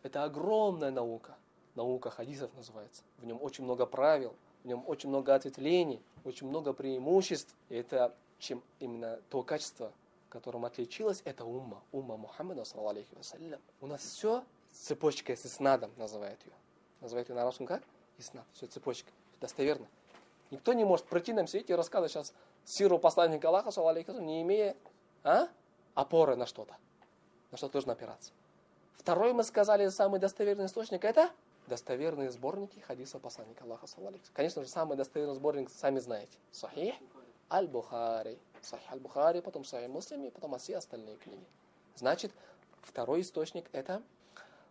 Это 0.03 0.25
огромная 0.25 0.91
наука 0.91 1.37
наука 1.77 2.11
хадисов 2.11 2.51
называется. 2.57 3.03
В 3.19 3.27
нем 3.27 3.39
очень 3.41 3.65
много 3.65 3.87
правил, 3.87 4.35
в 4.65 4.67
нем 4.67 4.83
очень 4.87 5.11
много 5.11 5.35
ответвлений, 5.35 6.03
очень 6.25 6.49
много 6.49 6.73
преимуществ. 6.73 7.55
И 7.69 7.77
это 7.77 8.15
чем 8.39 8.63
именно 8.81 9.21
то 9.31 9.43
качество, 9.43 9.93
которым 10.29 10.65
отличилась 10.65 11.23
эта 11.25 11.45
умма, 11.45 11.81
умма 11.93 12.17
Мухаммада, 12.17 12.65
саллаллаху 12.65 13.15
вассалям. 13.17 13.61
У 13.81 13.87
нас 13.87 14.03
все 14.03 14.43
цепочка 14.73 15.37
с 15.37 15.47
иснадом 15.47 15.93
называют 15.97 16.41
ее. 16.45 16.53
Называют 17.01 17.29
ее 17.29 17.35
на 17.35 17.43
арабском 17.43 17.67
как? 17.67 17.83
Иснад. 18.19 18.45
Все 18.55 18.67
цепочка. 18.67 19.11
Достоверно. 19.41 19.87
Никто 20.51 20.73
не 20.73 20.85
может 20.85 21.07
пройти 21.07 21.33
нам 21.33 21.47
все 21.47 21.59
эти 21.59 21.73
рассказы 21.73 22.09
сейчас 22.09 22.33
сиру 22.65 22.99
посланника 22.99 23.49
Аллаха, 23.49 23.71
саллаллаху 23.71 24.13
не 24.21 24.43
имея 24.43 24.77
а? 25.23 25.49
Опоры 25.97 26.37
на 26.37 26.47
что-то. 26.47 26.77
На 27.51 27.57
что 27.57 27.69
должен 27.69 27.91
опираться. 27.91 28.31
Второй 28.97 29.33
мы 29.33 29.43
сказали, 29.43 29.89
самый 29.89 30.21
достоверный 30.21 30.67
источник 30.67 31.05
это 31.05 31.31
достоверные 31.67 32.31
сборники 32.31 32.79
хадиса 32.79 33.19
посланника 33.19 33.65
Аллаха, 33.65 33.87
Конечно 34.33 34.63
же, 34.63 34.69
самый 34.69 34.97
достоверный 34.97 35.35
сборник, 35.35 35.69
сами 35.71 35.99
знаете, 35.99 36.39
Сахих 36.53 36.95
Аль-Бухари. 37.51 38.39
Сахих 38.63 38.93
Аль-Бухари, 38.93 39.41
потом 39.41 39.65
Сахих 39.65 39.89
Муслим, 39.89 40.25
и 40.25 40.31
потом 40.31 40.57
все 40.59 40.77
остальные 40.77 41.17
книги. 41.17 41.45
Значит, 41.97 42.33
второй 42.83 43.23
источник 43.23 43.67
это 43.73 44.03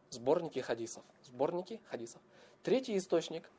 сборники 0.10 0.60
хадисов. 0.60 1.04
Сборники 1.24 1.82
хадисов. 1.90 2.22
Третий 2.64 2.98
источник, 2.98 3.50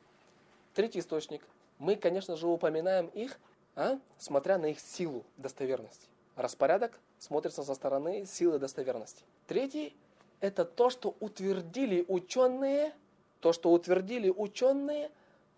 третий 0.73 0.99
источник, 0.99 1.41
мы, 1.79 1.95
конечно 1.95 2.35
же, 2.35 2.47
упоминаем 2.47 3.07
их, 3.07 3.39
а, 3.75 3.99
смотря 4.17 4.57
на 4.57 4.65
их 4.67 4.79
силу 4.79 5.23
достоверности. 5.37 6.07
Распорядок 6.37 6.97
смотрится 7.19 7.63
со 7.63 7.75
стороны 7.75 8.25
силы 8.25 8.59
достоверности. 8.59 9.25
Третий– 9.47 9.93
это 10.39 10.63
то, 10.63 10.89
что 10.89 11.15
утвердили 11.19 12.05
ученые 12.07 12.93
то, 13.39 13.53
что 13.53 13.71
утвердили 13.71 14.29
ученые 14.29 15.11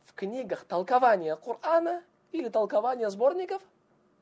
в 0.05 0.13
книгах 0.13 0.65
толкования 0.65 1.35
Корана 1.35 2.03
или 2.31 2.49
толкования 2.49 3.09
сборников 3.09 3.61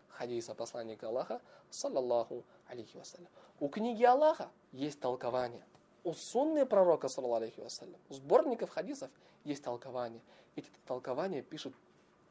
хадиса 0.10 0.56
посланника 0.56 1.08
Аллаха, 1.08 1.42
саллаллаху 1.70 2.44
алейхи 2.68 2.98
вассалям. 2.98 3.28
У 3.60 3.68
книги 3.68 4.04
Аллаха 4.04 4.50
есть 4.72 5.00
толкование. 5.00 5.64
У 6.04 6.14
сунны 6.14 6.66
пророка, 6.66 7.08
саллаллаху 7.08 7.44
алейхи 7.44 7.60
вассалям, 7.60 8.00
у 8.10 8.14
сборников 8.14 8.70
хадисов 8.70 9.12
есть 9.44 9.64
толкование. 9.64 10.22
Эти 10.56 10.70
толкования 10.88 11.42
пишут 11.42 11.74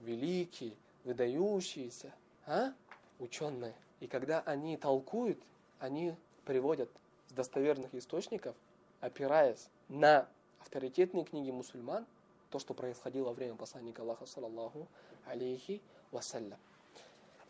великие, 0.01 0.73
выдающиеся 1.05 2.13
а? 2.47 2.73
ученые. 3.19 3.75
И 4.01 4.07
когда 4.07 4.41
они 4.41 4.77
толкуют, 4.77 5.39
они 5.79 6.15
приводят 6.45 6.91
с 7.29 7.33
достоверных 7.33 7.95
источников, 7.95 8.55
опираясь 9.01 9.69
на 9.89 10.29
авторитетные 10.61 11.25
книги 11.25 11.51
мусульман, 11.51 12.07
то, 12.51 12.59
что 12.59 12.75
происходило 12.75 13.27
во 13.27 13.33
время 13.33 13.57
посланника 13.57 14.03
Аллаха, 14.03 14.27
саллаллаху 14.27 14.87
алейхи 15.27 15.81
вассалям. 16.13 16.59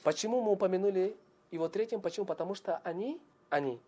Почему 0.02 0.40
мы 0.40 0.52
упомянули 0.52 1.16
его 1.50 1.68
третьим? 1.68 2.00
Почему? 2.00 2.26
Потому 2.26 2.54
что 2.54 2.78
они, 2.78 3.20
они, 3.50 3.80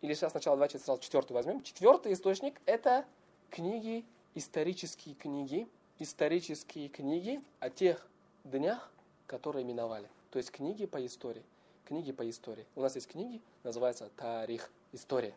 или 0.00 0.14
сейчас 0.14 0.32
сначала 0.32 0.56
давайте 0.56 0.78
сразу 0.78 1.02
четвертый 1.02 1.32
возьмем. 1.32 1.62
Четвертый 1.62 2.12
источник– 2.12 2.60
это 2.66 3.04
книги, 3.50 4.04
исторические 4.34 5.14
книги, 5.14 5.68
исторические 5.98 6.88
книги 6.88 7.42
о 7.60 7.70
тех 7.70 8.06
днях, 8.44 8.90
которые 9.26 9.64
миновали. 9.64 10.08
То 10.30 10.38
есть 10.38 10.50
книги 10.50 10.86
по 10.86 11.04
истории. 11.04 11.42
Книги 11.84 12.12
по 12.12 12.28
истории. 12.28 12.66
У 12.76 12.80
нас 12.80 12.94
есть 12.94 13.08
книги, 13.08 13.42
называется 13.62 14.08
Тарих, 14.16 14.70
история. 14.92 15.34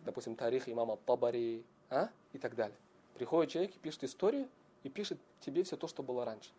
Допустим, 0.00 0.34
Тарих 0.34 0.68
имама 0.68 0.96
Табари, 1.06 1.64
а? 1.88 2.08
и 2.32 2.38
так 2.38 2.56
далее. 2.56 2.76
Приходит 3.14 3.52
человек 3.52 3.76
и 3.76 3.78
пишет 3.78 4.02
историю, 4.02 4.48
и 4.82 4.88
пишет 4.88 5.18
тебе 5.40 5.62
все 5.62 5.76
то, 5.76 5.86
что 5.86 6.02
было 6.02 6.24
раньше. 6.24 6.50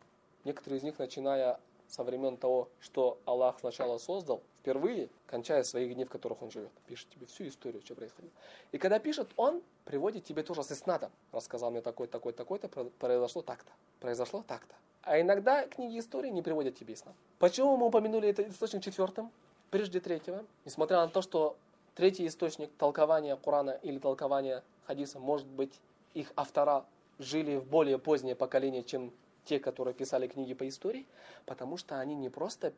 Некоторые 0.46 0.80
из 0.80 0.84
них, 0.84 0.98
начиная 1.00 1.60
со 1.90 2.06
времен 2.06 2.38
того, 2.38 2.70
что 2.80 3.20
Аллах 3.26 3.60
сначала 3.60 3.98
создал, 3.98 4.42
впервые, 4.62 5.10
кончая 5.28 5.64
своих 5.64 5.94
дней, 5.94 6.06
в 6.06 6.10
которых 6.10 6.42
он 6.42 6.50
живет. 6.50 6.72
Пишет 6.88 7.10
тебе 7.10 7.26
всю 7.26 7.46
историю, 7.48 7.82
что 7.84 7.94
происходило. 7.94 8.32
И 8.72 8.78
когда 8.78 9.00
пишет, 9.00 9.28
он 9.36 9.62
приводит 9.84 10.24
тебе 10.24 10.44
тоже 10.44 10.64
с 10.64 10.72
иснатом. 10.72 11.12
Рассказал 11.34 11.72
мне 11.72 11.82
такой, 11.82 12.08
такой, 12.08 12.32
такой-то, 12.32 12.70
произошло 12.70 13.42
так-то. 13.42 13.72
Произошло 14.00 14.44
так-то. 14.48 14.76
А 15.06 15.22
иногда 15.22 15.68
книги 15.68 16.00
истории 16.00 16.30
не 16.30 16.42
приводят 16.42 16.76
тебе 16.76 16.96
иснат. 16.96 17.14
Почему 17.38 17.78
мы 17.78 17.86
упомянули 17.86 18.30
этот 18.30 18.50
источник 18.50 18.84
четвертым, 18.84 19.32
прежде 19.70 20.00
третьего? 20.00 20.44
Несмотря 20.66 20.98
на 20.98 21.08
то, 21.08 21.22
что 21.22 21.58
третий 21.94 22.26
источник 22.26 22.72
толкования 22.80 23.36
Корана 23.36 23.78
или 23.84 24.00
толкования 24.00 24.64
хадиса 24.88 25.20
может 25.20 25.46
быть 25.46 25.80
их 26.16 26.34
автора 26.36 26.86
жили 27.20 27.58
в 27.58 27.66
более 27.66 28.00
позднее 28.00 28.36
поколение, 28.36 28.84
чем 28.84 29.12
те, 29.46 29.60
которые 29.60 29.94
писали 29.94 30.26
книги 30.26 30.56
по 30.56 30.68
истории, 30.68 31.06
потому 31.46 31.78
что 31.78 32.00
они 32.00 32.16
не 32.16 32.30
просто 32.30 32.74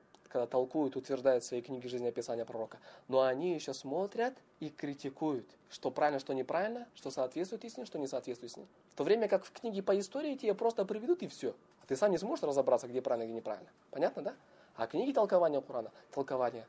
толкуют, 0.45 0.95
утверждают 0.95 1.43
свои 1.43 1.61
книги 1.61 1.87
жизнеописания 1.87 2.45
пророка. 2.45 2.79
Но 3.07 3.21
они 3.21 3.53
еще 3.53 3.73
смотрят 3.73 4.35
и 4.59 4.69
критикуют, 4.69 5.47
что 5.69 5.89
правильно, 5.89 6.19
что 6.19 6.33
неправильно, 6.33 6.87
что 6.93 7.09
соответствует 7.09 7.65
истине, 7.65 7.85
что 7.85 7.97
не 7.97 8.07
соответствует 8.07 8.51
истине. 8.51 8.67
В 8.91 8.95
то 8.95 9.03
время 9.03 9.27
как 9.27 9.45
в 9.45 9.51
книге 9.51 9.81
по 9.81 9.97
истории 9.97 10.35
тебе 10.35 10.53
просто 10.53 10.85
приведут 10.85 11.23
и 11.23 11.27
все. 11.27 11.55
А 11.81 11.87
ты 11.87 11.95
сам 11.95 12.11
не 12.11 12.17
сможешь 12.17 12.43
разобраться, 12.43 12.87
где 12.87 13.01
правильно, 13.01 13.25
где 13.25 13.33
неправильно. 13.33 13.69
Понятно, 13.89 14.21
да? 14.21 14.35
А 14.75 14.85
книги 14.85 15.11
толкования 15.11 15.61
Корана, 15.61 15.91
толкования 16.11 16.67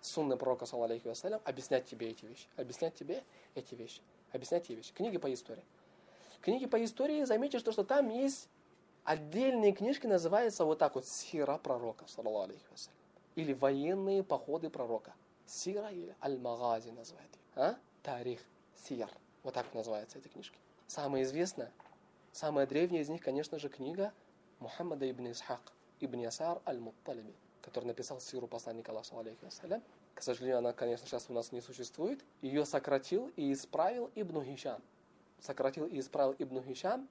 сунны 0.00 0.36
пророка, 0.36 0.66
саллаллаху 0.66 1.08
вассалям, 1.08 1.40
объяснять 1.44 1.86
тебе 1.86 2.10
эти 2.10 2.24
вещи. 2.24 2.46
Объяснять 2.56 2.94
тебе 2.94 3.22
эти 3.54 3.74
вещи. 3.74 4.00
Объяснять 4.32 4.66
тебе 4.66 4.76
вещи. 4.76 4.92
Книги 4.94 5.18
по 5.18 5.32
истории. 5.32 5.64
Книги 6.40 6.66
по 6.66 6.82
истории, 6.84 7.24
заметишь, 7.24 7.60
что, 7.60 7.72
что 7.72 7.84
там 7.84 8.10
есть 8.10 8.48
отдельные 9.04 9.72
книжки, 9.72 10.06
называются 10.06 10.64
вот 10.64 10.78
так 10.78 10.94
вот 10.94 11.06
«Сира 11.06 11.58
пророка». 11.58 12.06
Или 13.34 13.52
«Военные 13.52 14.22
походы 14.22 14.70
пророка». 14.70 15.14
Сира 15.46 15.90
или 15.90 16.14
Аль-Магази 16.22 16.90
называют 16.90 17.30
их. 17.32 17.40
А? 17.56 17.76
Тарих, 18.02 18.40
Сир. 18.74 19.08
Вот 19.42 19.54
так 19.54 19.72
называются 19.74 20.18
эти 20.18 20.28
книжки. 20.28 20.58
Самая 20.86 21.22
известная, 21.22 21.70
самая 22.32 22.66
древняя 22.66 23.02
из 23.02 23.08
них, 23.08 23.22
конечно 23.22 23.58
же, 23.58 23.68
книга 23.68 24.12
Мухаммада 24.60 25.10
ибн 25.10 25.32
Исхак, 25.32 25.60
ибн 26.00 26.20
Ясар 26.20 26.60
Аль-Мутталиби, 26.66 27.34
который 27.60 27.84
написал 27.84 28.20
Сиру 28.20 28.46
посланника 28.46 28.92
Аллаха, 28.92 29.18
алейхи 29.18 29.38
К 30.14 30.22
сожалению, 30.22 30.58
она, 30.58 30.72
конечно, 30.72 31.06
сейчас 31.06 31.26
у 31.28 31.32
нас 31.32 31.52
не 31.52 31.60
существует. 31.60 32.24
Ее 32.40 32.64
сократил 32.64 33.30
и 33.36 33.52
исправил 33.52 34.10
Ибн 34.14 34.42
Хишам. 34.42 34.82
Сократил 35.40 35.86
и 35.86 35.98
исправил 36.00 36.34
Ибн 36.38 36.62
Хишам. 36.62 37.08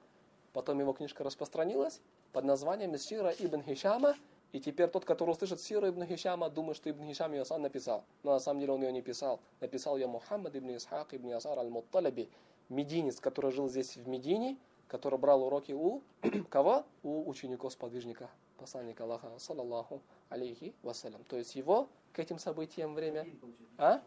Потом 0.54 0.80
его 0.80 0.94
книжка 0.94 1.24
распространилась 1.24 2.00
под 2.32 2.46
названием 2.46 2.98
Сира 2.98 3.34
Ибн 3.38 3.62
Хишама– 3.64 4.16
и 4.54 4.60
теперь 4.60 4.88
тот, 4.88 5.04
который 5.04 5.32
услышит 5.32 5.60
Сиру 5.60 5.90
Ибн 5.90 6.06
Хишама, 6.06 6.48
думает, 6.48 6.78
что 6.78 6.90
Ибн 6.90 7.06
Хишам 7.06 7.34
ее 7.34 7.44
сам 7.44 7.64
написал. 7.64 8.06
Но 8.22 8.34
на 8.34 8.40
самом 8.40 8.60
деле 8.60 8.72
он 8.74 8.84
ее 8.84 8.92
не 8.92 9.02
писал. 9.02 9.40
Написал 9.60 9.98
ее 9.98 10.06
Мухаммад 10.06 10.56
Ибн 10.56 10.78
Исхак 10.78 11.16
Ибн 11.16 11.30
Ясар 11.30 11.58
Аль-Мутталаби, 11.58 12.30
мединец, 12.70 13.20
который 13.20 13.52
жил 13.52 13.68
здесь 13.68 13.98
в 13.98 14.08
Медине, 14.08 14.58
который 14.88 15.18
брал 15.18 15.44
уроки 15.44 15.72
у 15.72 16.04
кого? 16.50 16.86
У 17.02 17.28
учеников 17.28 17.74
сподвижника, 17.74 18.30
посланника 18.58 19.06
Аллаха, 19.06 19.32
саллаллаху 19.40 20.02
алейхи 20.30 20.76
вассалям. 20.84 21.24
То 21.24 21.36
есть 21.36 21.56
его 21.56 21.90
к 22.14 22.20
этим 22.20 22.38
событиям 22.38 22.94
время... 22.94 23.26
А? 23.80 24.04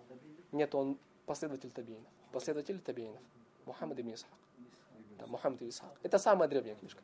Нет, 0.52 0.76
он 0.76 0.96
последователь 1.26 1.72
табиинов. 1.72 2.08
Последователь 2.30 2.78
табиинов. 2.78 3.20
Мухаммад 3.64 3.98
Ибн 3.98 4.14
Исхак. 4.14 4.30
Да, 5.18 5.26
Мухаммад 5.26 5.62
Исхак. 5.62 5.90
Это 6.02 6.18
самая 6.18 6.48
древняя 6.48 6.76
книжка 6.76 7.00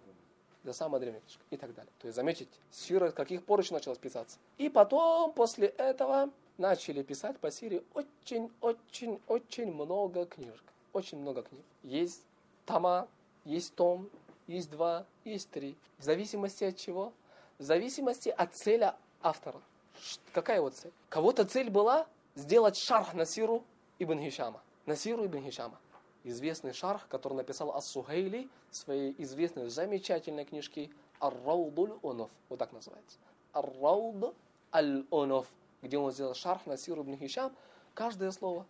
до 0.64 0.72
самой 0.72 1.00
древней 1.00 1.20
книжки 1.20 1.42
и 1.50 1.56
так 1.56 1.74
далее. 1.74 1.92
То 1.98 2.06
есть 2.06 2.16
заметить, 2.16 2.48
сира 2.70 3.10
с 3.10 3.14
каких 3.14 3.44
пор 3.44 3.60
еще 3.60 3.74
началась 3.74 3.98
писаться. 3.98 4.38
И 4.58 4.68
потом, 4.68 5.32
после 5.32 5.68
этого, 5.68 6.30
начали 6.58 7.02
писать 7.02 7.38
по 7.38 7.50
Сирии 7.50 7.82
очень-очень-очень 7.94 9.72
много 9.72 10.26
книжек. 10.26 10.62
Очень 10.92 11.18
много 11.18 11.42
книг. 11.42 11.64
Есть 11.82 12.22
тома, 12.66 13.08
есть 13.44 13.74
том, 13.74 14.08
есть 14.46 14.70
два, 14.70 15.06
есть 15.24 15.50
три. 15.50 15.76
В 15.98 16.04
зависимости 16.04 16.64
от 16.64 16.76
чего? 16.76 17.12
В 17.58 17.62
зависимости 17.62 18.28
от 18.28 18.54
цели 18.54 18.92
автора. 19.22 19.60
Какая 20.32 20.58
его 20.58 20.70
цель? 20.70 20.92
Кого-то 21.08 21.44
цель 21.44 21.70
была 21.70 22.06
сделать 22.34 22.76
шарх 22.76 23.14
на 23.14 23.24
Сиру 23.24 23.64
Ибн 23.98 24.18
Хишама. 24.20 24.62
На 24.86 24.96
Сиру 24.96 25.26
Ибн 25.26 25.42
Хишама 25.42 25.78
известный 26.24 26.72
шарх, 26.72 27.08
который 27.08 27.34
написал 27.34 27.74
Ас-Сухейли 27.74 28.48
в 28.70 28.76
своей 28.76 29.14
известной, 29.22 29.68
замечательной 29.68 30.44
книжке 30.44 30.90
Ар-Раудуль 31.20 31.98
Онов. 32.02 32.30
Вот 32.48 32.58
так 32.58 32.72
называется. 32.72 33.18
Ар-Рауд 33.52 34.34
Аль-Онов. 34.72 35.46
Где 35.82 35.98
он 35.98 36.12
сделал 36.12 36.34
шарх 36.34 36.66
на 36.66 36.76
Сиру 36.76 37.02
ибн 37.02 37.16
Хишам. 37.16 37.52
Каждое 37.94 38.30
слово, 38.30 38.66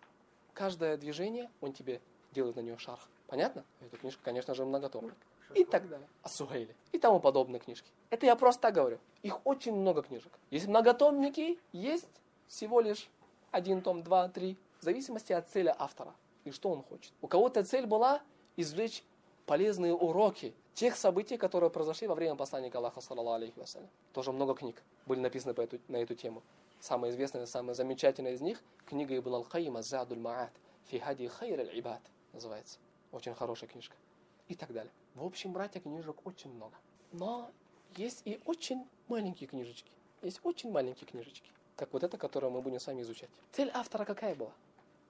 каждое 0.55 0.97
движение, 0.97 1.51
он 1.61 1.73
тебе 1.73 2.01
делает 2.33 2.57
на 2.57 2.61
нее 2.61 2.79
шарх. 2.79 3.09
Понятно? 3.27 3.65
Эта 3.81 3.97
книжка, 3.97 4.23
конечно 4.23 4.55
же, 4.55 4.65
многотомник. 4.65 5.15
И 5.55 5.65
так 5.65 5.89
далее. 5.89 6.09
Ас-Сухейли. 6.23 6.75
И 6.93 6.99
тому 6.99 7.21
подобные 7.21 7.61
книжки. 7.61 7.91
Это 8.11 8.27
я 8.27 8.37
просто 8.37 8.63
так 8.63 8.75
говорю. 8.75 8.99
Их 9.23 9.39
очень 9.45 9.75
много 9.75 10.03
книжек. 10.03 10.33
Есть 10.51 10.67
многотомники, 10.67 11.59
есть 11.73 12.09
всего 12.49 12.81
лишь 12.81 13.09
один 13.51 13.83
том, 13.83 14.03
два, 14.03 14.29
три. 14.29 14.57
В 14.81 14.85
зависимости 14.85 15.33
от 15.33 15.49
цели 15.49 15.75
автора 15.79 16.15
и 16.45 16.51
что 16.51 16.71
он 16.71 16.83
хочет. 16.83 17.13
У 17.21 17.29
кого-то 17.29 17.65
цель 17.65 17.87
была 17.87 18.23
извлечь 18.57 19.05
полезные 19.47 19.95
уроки 19.95 20.55
тех 20.75 20.97
событий, 20.97 21.37
которые 21.37 21.71
произошли 21.71 22.07
во 22.09 22.15
время 22.15 22.35
посланника 22.35 22.79
Аллаха, 22.79 23.01
саллаллаху 23.01 23.37
алейхи 23.37 23.59
вассалям. 23.59 23.89
Тоже 24.13 24.33
много 24.33 24.55
книг 24.55 24.83
были 25.07 25.21
написаны 25.21 25.55
по 25.55 25.61
эту, 25.61 25.79
на 25.89 25.97
эту 25.97 26.15
тему. 26.15 26.43
Самая 26.81 27.11
известная, 27.11 27.47
самая 27.47 27.75
замечательная 27.75 28.33
из 28.33 28.41
них 28.41 28.63
книга 28.87 29.17
Ибн 29.17 29.35
Ал-Каима 29.35 29.83
«Задуль 29.83 30.19
Ма'ат» 30.19 30.51
«Фи 30.87 30.99
хади 30.99 31.29
хайр 31.29 31.61
аль-ибад» 31.61 32.03
называется. 32.33 32.79
Очень 33.13 33.35
хорошая 33.35 33.69
книжка. 33.69 33.95
И 34.49 34.55
так 34.55 34.73
далее. 34.73 34.93
В 35.15 35.25
общем, 35.25 35.53
братья, 35.53 35.81
книжек 35.81 36.17
очень 36.25 36.53
много. 36.53 36.75
Но 37.13 37.51
есть 37.97 38.23
и 38.25 38.41
очень 38.47 38.87
маленькие 39.09 39.47
книжечки. 39.47 39.93
Есть 40.23 40.41
очень 40.43 40.71
маленькие 40.71 41.07
книжечки. 41.07 41.51
Как 41.77 41.93
вот 41.93 42.03
эта, 42.03 42.17
которую 42.17 42.51
мы 42.51 42.63
будем 42.63 42.81
с 42.81 42.87
вами 42.87 43.03
изучать. 43.03 43.29
Цель 43.53 43.71
автора 43.75 44.05
какая 44.05 44.35
была? 44.35 44.53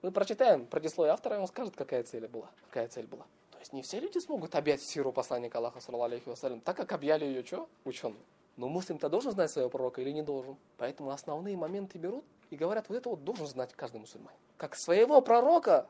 Мы 0.03 0.11
прочитаем 0.11 0.67
предисловие 0.67 1.13
автора, 1.13 1.37
и 1.37 1.39
он 1.39 1.47
скажет, 1.47 1.77
какая 1.77 2.03
цель 2.03 2.27
была. 2.27 2.51
Какая 2.69 2.89
цель 2.89 3.07
была. 3.07 3.25
То 3.53 3.59
есть 3.61 3.73
не 3.73 3.83
все 3.83 4.01
люди 4.01 4.19
смогут 4.19 4.57
объять 4.57 4.83
сиру 4.83 5.13
посланника 5.13 5.59
Аллаха, 5.59 5.81
саллаллаху 5.81 6.31
вассалям, 6.31 6.61
так 6.61 6.77
как 6.77 6.91
объяли 6.93 7.25
ее 7.25 7.45
что? 7.45 7.69
Ученые. 7.85 8.21
Но 8.57 8.69
муслим-то 8.69 9.09
должен 9.09 9.31
знать 9.31 9.51
своего 9.51 9.71
пророка 9.71 10.01
или 10.03 10.11
не 10.11 10.23
должен. 10.23 10.57
Поэтому 10.77 11.11
основные 11.11 11.57
моменты 11.57 11.99
берут 11.99 12.25
и 12.51 12.57
говорят, 12.57 12.89
вот 12.89 12.97
это 12.97 13.09
вот 13.11 13.25
должен 13.25 13.47
знать 13.47 13.73
каждый 13.75 14.01
мусульманин. 14.01 14.39
Как 14.57 14.75
своего 14.75 15.23
пророка, 15.23 15.87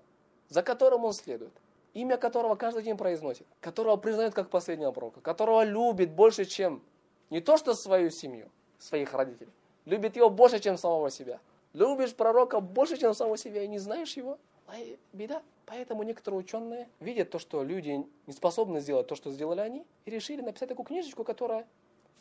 за 0.48 0.62
которым 0.62 1.04
он 1.04 1.14
следует. 1.14 1.52
Имя 1.94 2.18
которого 2.18 2.54
каждый 2.54 2.82
день 2.82 2.96
произносит. 2.96 3.46
Которого 3.60 3.96
признает 3.96 4.34
как 4.34 4.50
последнего 4.50 4.92
пророка. 4.92 5.20
Которого 5.20 5.64
любит 5.64 6.12
больше, 6.12 6.44
чем 6.44 6.82
не 7.30 7.40
то 7.40 7.56
что 7.56 7.74
свою 7.74 8.10
семью, 8.10 8.50
своих 8.78 9.12
родителей. 9.14 9.52
Любит 9.86 10.16
его 10.16 10.30
больше, 10.30 10.60
чем 10.60 10.76
самого 10.76 11.10
себя. 11.10 11.40
Любишь 11.72 12.14
пророка 12.14 12.60
больше, 12.60 12.96
чем 12.98 13.14
самого 13.14 13.36
себя, 13.36 13.62
и 13.62 13.68
не 13.68 13.78
знаешь 13.78 14.16
его. 14.16 14.38
А 14.66 14.74
беда. 15.12 15.42
Поэтому 15.66 16.02
некоторые 16.02 16.40
ученые 16.40 16.88
видят 17.00 17.30
то, 17.30 17.38
что 17.38 17.62
люди 17.62 18.06
не 18.26 18.32
способны 18.32 18.80
сделать 18.80 19.06
то, 19.06 19.14
что 19.14 19.30
сделали 19.30 19.60
они, 19.60 19.86
и 20.04 20.10
решили 20.10 20.42
написать 20.42 20.68
такую 20.68 20.86
книжечку, 20.86 21.24
которая 21.24 21.66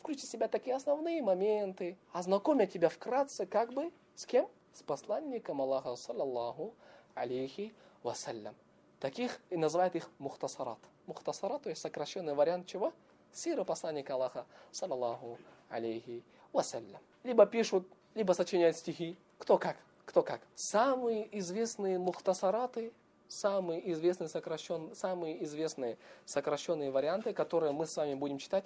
включит 0.00 0.24
в 0.24 0.30
себя 0.30 0.48
такие 0.48 0.74
основные 0.74 1.22
моменты, 1.22 1.96
ознакомят 2.12 2.72
тебя 2.72 2.88
вкратце, 2.88 3.46
как 3.46 3.72
бы, 3.72 3.92
с 4.14 4.26
кем? 4.26 4.48
С 4.72 4.82
посланником 4.82 5.60
Аллаха, 5.60 5.96
саллаллаху 5.96 6.74
алейхи 7.14 7.74
вассалям. 8.02 8.54
Таких 9.00 9.40
и 9.50 9.56
называют 9.56 9.94
их 9.94 10.10
мухтасарат. 10.18 10.78
Мухтасарат, 11.06 11.62
то 11.62 11.68
есть 11.68 11.82
сокращенный 11.82 12.34
вариант 12.34 12.66
чего? 12.66 12.92
Сира 13.32 13.64
посланника 13.64 14.14
Аллаха, 14.14 14.46
саллаллаху 14.70 15.38
алейхи 15.68 16.22
вассалям. 16.52 17.00
Либо 17.22 17.46
пишут, 17.46 17.86
либо 18.14 18.32
сочиняют 18.32 18.76
стихи, 18.76 19.16
кто 19.42 19.58
как? 19.58 19.76
Кто 20.06 20.22
как? 20.22 20.40
Самые 20.54 21.26
известные 21.36 21.98
мухтасараты, 21.98 22.92
самые 23.26 23.90
известные, 23.90 24.28
сокращен, 24.28 24.94
самые 24.94 25.42
известные 25.42 25.98
сокращенные 26.26 26.92
варианты, 26.92 27.32
которые 27.32 27.72
мы 27.72 27.86
с 27.88 27.96
вами 27.96 28.14
будем 28.14 28.38
читать, 28.38 28.64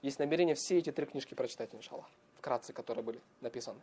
есть 0.00 0.20
намерение 0.20 0.54
все 0.54 0.78
эти 0.78 0.92
три 0.92 1.06
книжки 1.06 1.34
прочитать, 1.34 1.74
иншаллах, 1.74 2.06
вкратце, 2.38 2.72
которые 2.72 3.02
были 3.02 3.20
написаны. 3.40 3.80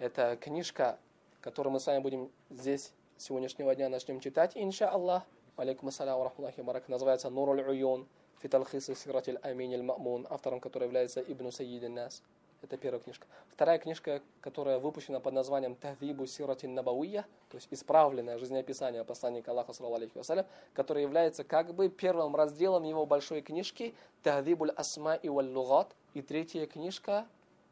Это 0.00 0.36
книжка, 0.36 0.98
которую 1.40 1.72
мы 1.72 1.78
с 1.78 1.86
вами 1.86 2.00
будем 2.00 2.28
здесь 2.50 2.92
сегодняшнего 3.16 3.72
дня 3.76 3.88
начнем 3.88 4.18
читать, 4.18 4.56
иншаллах. 4.56 5.22
Алейкум 5.54 5.90
ассаляму 5.90 6.24
рахматуллахи 6.24 6.62
барак. 6.62 6.88
Называется 6.88 7.30
Нуруль 7.30 7.60
Уюн, 7.60 8.08
Фиталхисы 8.40 8.96
Сиратиль 8.96 9.38
Аминиль 9.42 9.84
Ма'мун, 9.84 10.26
автором 10.28 10.58
которой 10.58 10.86
является 10.86 11.20
Ибн 11.20 11.52
Саyyидин 11.52 11.94
Нас. 11.94 12.20
Это 12.62 12.76
первая 12.76 13.00
книжка. 13.00 13.26
Вторая 13.48 13.78
книжка, 13.78 14.22
которая 14.40 14.78
выпущена 14.78 15.20
под 15.20 15.34
названием 15.34 15.76
Тахвибу 15.76 16.26
Сиратин 16.26 16.74
Набауия, 16.74 17.24
то 17.50 17.56
есть 17.56 17.68
исправленное 17.70 18.38
жизнеописание 18.38 19.04
посланника 19.04 19.50
Аллаха, 19.52 19.72
саллаху 19.72 20.10
вассалям, 20.14 20.46
которое 20.74 21.02
является 21.02 21.44
как 21.44 21.74
бы 21.74 21.88
первым 21.88 22.34
разделом 22.34 22.84
его 22.84 23.06
большой 23.06 23.42
книжки 23.42 23.94
Тахвибуль 24.22 24.70
Асма 24.70 25.14
и 25.14 25.28
Валь 25.28 25.48
Лугат. 25.48 25.94
И 26.14 26.22
третья 26.22 26.66
книжка 26.66 27.26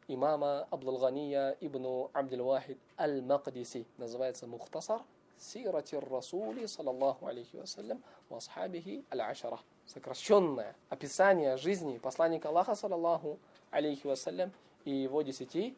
имама 0.07 0.67
Абдулгания 0.69 1.57
ибн 1.61 2.09
Абдул-Вахид 2.13 2.77
Аль-Мақдиси. 2.97 3.85
Называется 3.97 4.47
Мухтасар 4.47 5.01
Сирати 5.37 5.95
Расули, 5.95 6.65
саллаллаху 6.65 7.25
алейхи 7.25 7.57
вассалям, 7.57 8.01
ва 8.29 8.37
асхабихи 8.37 9.03
аль-ашара. 9.11 9.59
Сокращенное 9.85 10.75
описание 10.89 11.57
жизни 11.57 11.97
посланника 11.97 12.49
Аллаха, 12.49 12.75
саллаллаху 12.75 13.39
алейхи 13.71 14.07
вассалям, 14.07 14.51
и 14.85 14.91
его 14.91 15.21
десяти 15.21 15.75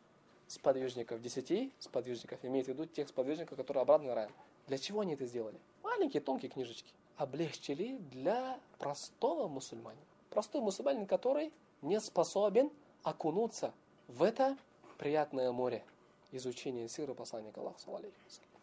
сподвижников. 0.48 1.22
Десяти 1.22 1.74
сподвижников 1.80 2.44
имеет 2.46 2.68
в 2.68 2.70
виду 2.70 2.86
тех 2.86 3.08
сподвижников, 3.08 3.58
которые 3.58 3.82
обратно 3.82 4.14
рай. 4.14 4.30
Для 4.68 4.78
чего 4.78 5.02
они 5.02 5.14
это 5.14 5.26
сделали? 5.26 5.58
Маленькие 5.84 6.22
тонкие 6.22 6.52
книжечки. 6.52 6.92
Облегчили 7.16 7.98
для 8.12 8.60
простого 8.78 9.48
мусульманина. 9.48 10.06
Простой 10.30 10.62
мусульманин, 10.62 11.08
который 11.08 11.52
не 11.82 12.00
способен 12.00 12.70
окунуться 13.04 13.74
в 14.08 14.24
это 14.24 14.58
приятное 14.98 15.52
море 15.52 15.84
изучения 16.32 16.88
сира 16.88 17.14
посланника 17.14 17.62
Аллаха. 17.62 17.80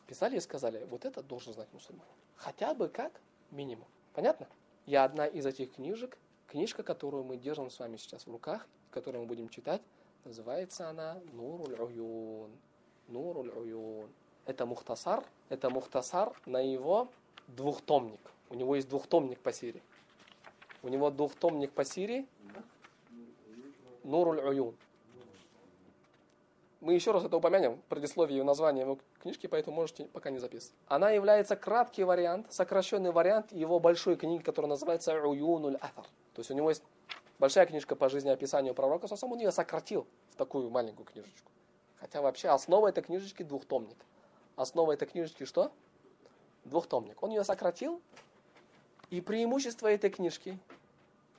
Писали 0.07 0.36
и 0.36 0.40
сказали, 0.40 0.84
вот 0.84 1.05
это 1.05 1.22
должен 1.22 1.55
знать 1.55 1.68
мусульманин. 1.72 2.12
Хотя 2.36 2.74
бы 2.74 2.88
как 2.88 3.20
минимум. 3.51 3.86
Понятно? 4.12 4.47
Я 4.86 5.05
одна 5.05 5.26
из 5.26 5.47
этих 5.47 5.74
книжек, 5.74 6.18
книжка, 6.47 6.82
которую 6.82 7.24
мы 7.24 7.38
держим 7.38 7.70
с 7.70 7.78
вами 7.78 7.97
сейчас 7.97 8.26
в 8.26 8.30
руках, 8.30 8.68
которую 8.90 9.22
мы 9.22 9.28
будем 9.28 9.49
читать, 9.49 9.80
называется 10.25 10.89
она 10.89 11.20
Нуруль 11.33 11.75
Уюн. 11.75 12.51
Нуруль 13.09 13.51
Уюн. 13.51 14.09
Это 14.47 14.66
мухтасар, 14.66 15.25
это 15.49 15.70
мухтасар 15.70 16.33
на 16.47 16.59
его 16.59 17.09
двухтомник. 17.49 18.20
У 18.51 18.55
него 18.55 18.77
есть 18.77 18.89
двухтомник 18.89 19.39
по 19.41 19.53
Сирии. 19.53 19.83
У 20.83 20.89
него 20.89 21.11
двухтомник 21.11 21.72
по 21.72 21.85
Сирии. 21.85 22.27
Нуруль 24.03 24.41
Уюн. 24.41 24.75
Мы 26.81 26.93
еще 26.93 27.12
раз 27.12 27.25
это 27.25 27.39
упомянем, 27.39 27.81
предисловие 27.89 28.41
и 28.41 28.43
название 28.43 28.83
его 28.83 28.99
книжки, 29.22 29.47
поэтому 29.47 29.77
можете 29.77 30.05
пока 30.05 30.29
не 30.29 30.39
записывать. 30.39 30.77
Она 30.87 31.11
является 31.12 31.57
краткий 31.57 32.05
вариант, 32.05 32.53
сокращенный 32.53 33.11
вариант 33.11 33.53
его 33.53 33.81
большой 33.81 34.16
книги, 34.16 34.43
которая 34.43 34.68
называется 34.68 35.14
Уюнуль 35.14 35.77
Атар. 35.77 36.05
То 36.35 36.41
есть 36.41 36.51
у 36.51 36.55
него 36.55 36.68
есть 36.68 36.83
большая 37.39 37.66
книжка 37.66 37.97
по 37.97 38.09
жизнеописанию 38.09 38.74
пророка, 38.74 39.09
сам 39.09 39.32
он 39.32 39.39
ее 39.39 39.53
сократил 39.53 40.07
в 40.30 40.37
такую 40.37 40.70
маленькую 40.70 41.07
книжечку. 41.07 41.51
Хотя 41.97 42.20
вообще 42.20 42.49
основа 42.49 42.89
этой 42.89 43.03
книжечки 43.03 43.43
двухтомник. 43.43 43.97
Основа 44.57 44.93
этой 44.93 45.09
книжечки 45.09 45.45
что? 45.45 45.72
Двухтомник. 46.64 47.22
Он 47.22 47.30
ее 47.30 47.45
сократил, 47.45 48.01
и 49.11 49.20
преимущество 49.20 49.87
этой 49.87 50.11
книжки 50.11 50.59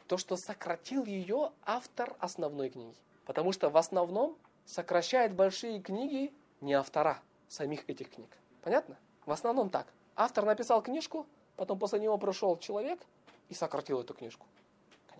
то, 0.07 0.17
что 0.17 0.37
сократил 0.37 1.03
ее 1.05 1.51
автор 1.63 2.15
основной 2.19 2.69
книги. 2.69 2.95
Потому 3.25 3.51
что 3.51 3.69
в 3.69 3.77
основном 3.77 4.37
сокращает 4.65 5.33
большие 5.33 5.81
книги 5.81 6.33
не 6.61 6.73
автора 6.73 7.21
самих 7.47 7.89
этих 7.89 8.11
книг. 8.11 8.29
Понятно? 8.61 8.97
В 9.25 9.31
основном 9.31 9.69
так. 9.69 9.87
Автор 10.15 10.45
написал 10.45 10.81
книжку, 10.81 11.25
потом 11.55 11.79
после 11.79 11.99
него 11.99 12.17
пришел 12.17 12.57
человек 12.57 12.99
и 13.49 13.53
сократил 13.53 13.99
эту 14.01 14.13
книжку. 14.13 14.45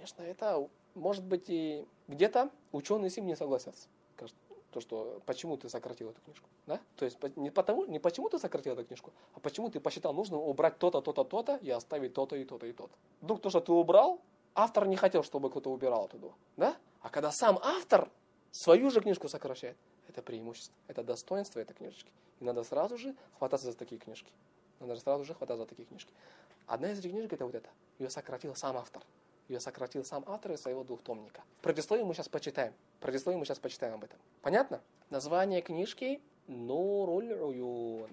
Конечно, 0.05 0.21
это 0.21 0.69
может 0.93 1.23
быть 1.23 1.45
и 1.47 1.87
где-то 2.07 2.51
ученые 2.71 3.09
с 3.09 3.17
ним 3.17 3.25
не 3.25 3.35
согласятся. 3.35 3.87
То, 4.69 4.79
что 4.79 5.21
почему 5.25 5.57
ты 5.57 5.67
сократил 5.67 6.09
эту 6.09 6.21
книжку. 6.21 6.47
Да? 6.67 6.79
То 6.97 7.05
есть 7.05 7.17
не, 7.37 7.49
потому, 7.49 7.85
не 7.85 7.97
почему 7.97 8.29
ты 8.29 8.37
сократил 8.37 8.73
эту 8.73 8.85
книжку, 8.85 9.13
а 9.33 9.39
почему 9.39 9.69
ты 9.69 9.79
посчитал 9.79 10.13
нужно 10.13 10.37
убрать 10.37 10.77
то-то, 10.77 11.01
то-то, 11.01 11.23
то-то 11.23 11.55
и 11.55 11.71
оставить 11.71 12.13
то-то 12.13 12.35
и 12.35 12.43
то-то 12.43 12.67
и 12.67 12.73
то-то. 12.73 12.93
Вдруг 13.21 13.41
то, 13.41 13.49
что 13.49 13.61
ты 13.61 13.71
убрал, 13.71 14.19
автор 14.53 14.85
не 14.85 14.95
хотел, 14.95 15.23
чтобы 15.23 15.49
кто-то 15.49 15.71
убирал 15.71 16.05
оттуда. 16.05 16.33
Да? 16.55 16.75
А 17.01 17.09
когда 17.09 17.31
сам 17.31 17.57
автор 17.63 18.11
свою 18.51 18.91
же 18.91 19.01
книжку 19.01 19.27
сокращает. 19.27 19.77
Это 20.07 20.21
преимущество, 20.21 20.75
это 20.87 21.03
достоинство 21.03 21.59
этой 21.59 21.73
книжечки. 21.73 22.11
И 22.41 22.43
надо 22.43 22.63
сразу 22.63 22.97
же 22.97 23.15
хвататься 23.39 23.71
за 23.71 23.77
такие 23.77 23.99
книжки. 23.99 24.31
Надо 24.79 24.97
сразу 24.97 25.23
же 25.23 25.33
хвататься 25.33 25.63
за 25.63 25.67
такие 25.67 25.87
книжки. 25.87 26.13
Одна 26.67 26.91
из 26.91 26.99
этих 26.99 27.11
книжек 27.11 27.33
это 27.33 27.45
вот 27.45 27.55
эта. 27.55 27.69
Ее 27.97 28.09
сократил 28.09 28.55
сам 28.55 28.77
автор 28.77 29.01
Ее 29.48 29.60
сократил 29.60 30.04
сам 30.04 30.24
автор 30.26 30.52
из 30.52 30.62
своего 30.62 30.84
двухтомника. 30.84 31.42
Предисловие 31.62 32.04
мы 32.04 32.14
сейчас 32.14 32.28
почитаем. 32.28 32.72
Предисловие 33.00 33.38
мы 33.38 33.44
сейчас 33.44 33.58
почитаем 33.58 33.94
об 33.94 34.04
этом. 34.04 34.18
Понятно? 34.42 34.80
Название 35.10 35.60
книжки 35.60 36.20
Нуруль 36.46 37.32
Уюн. 37.32 38.10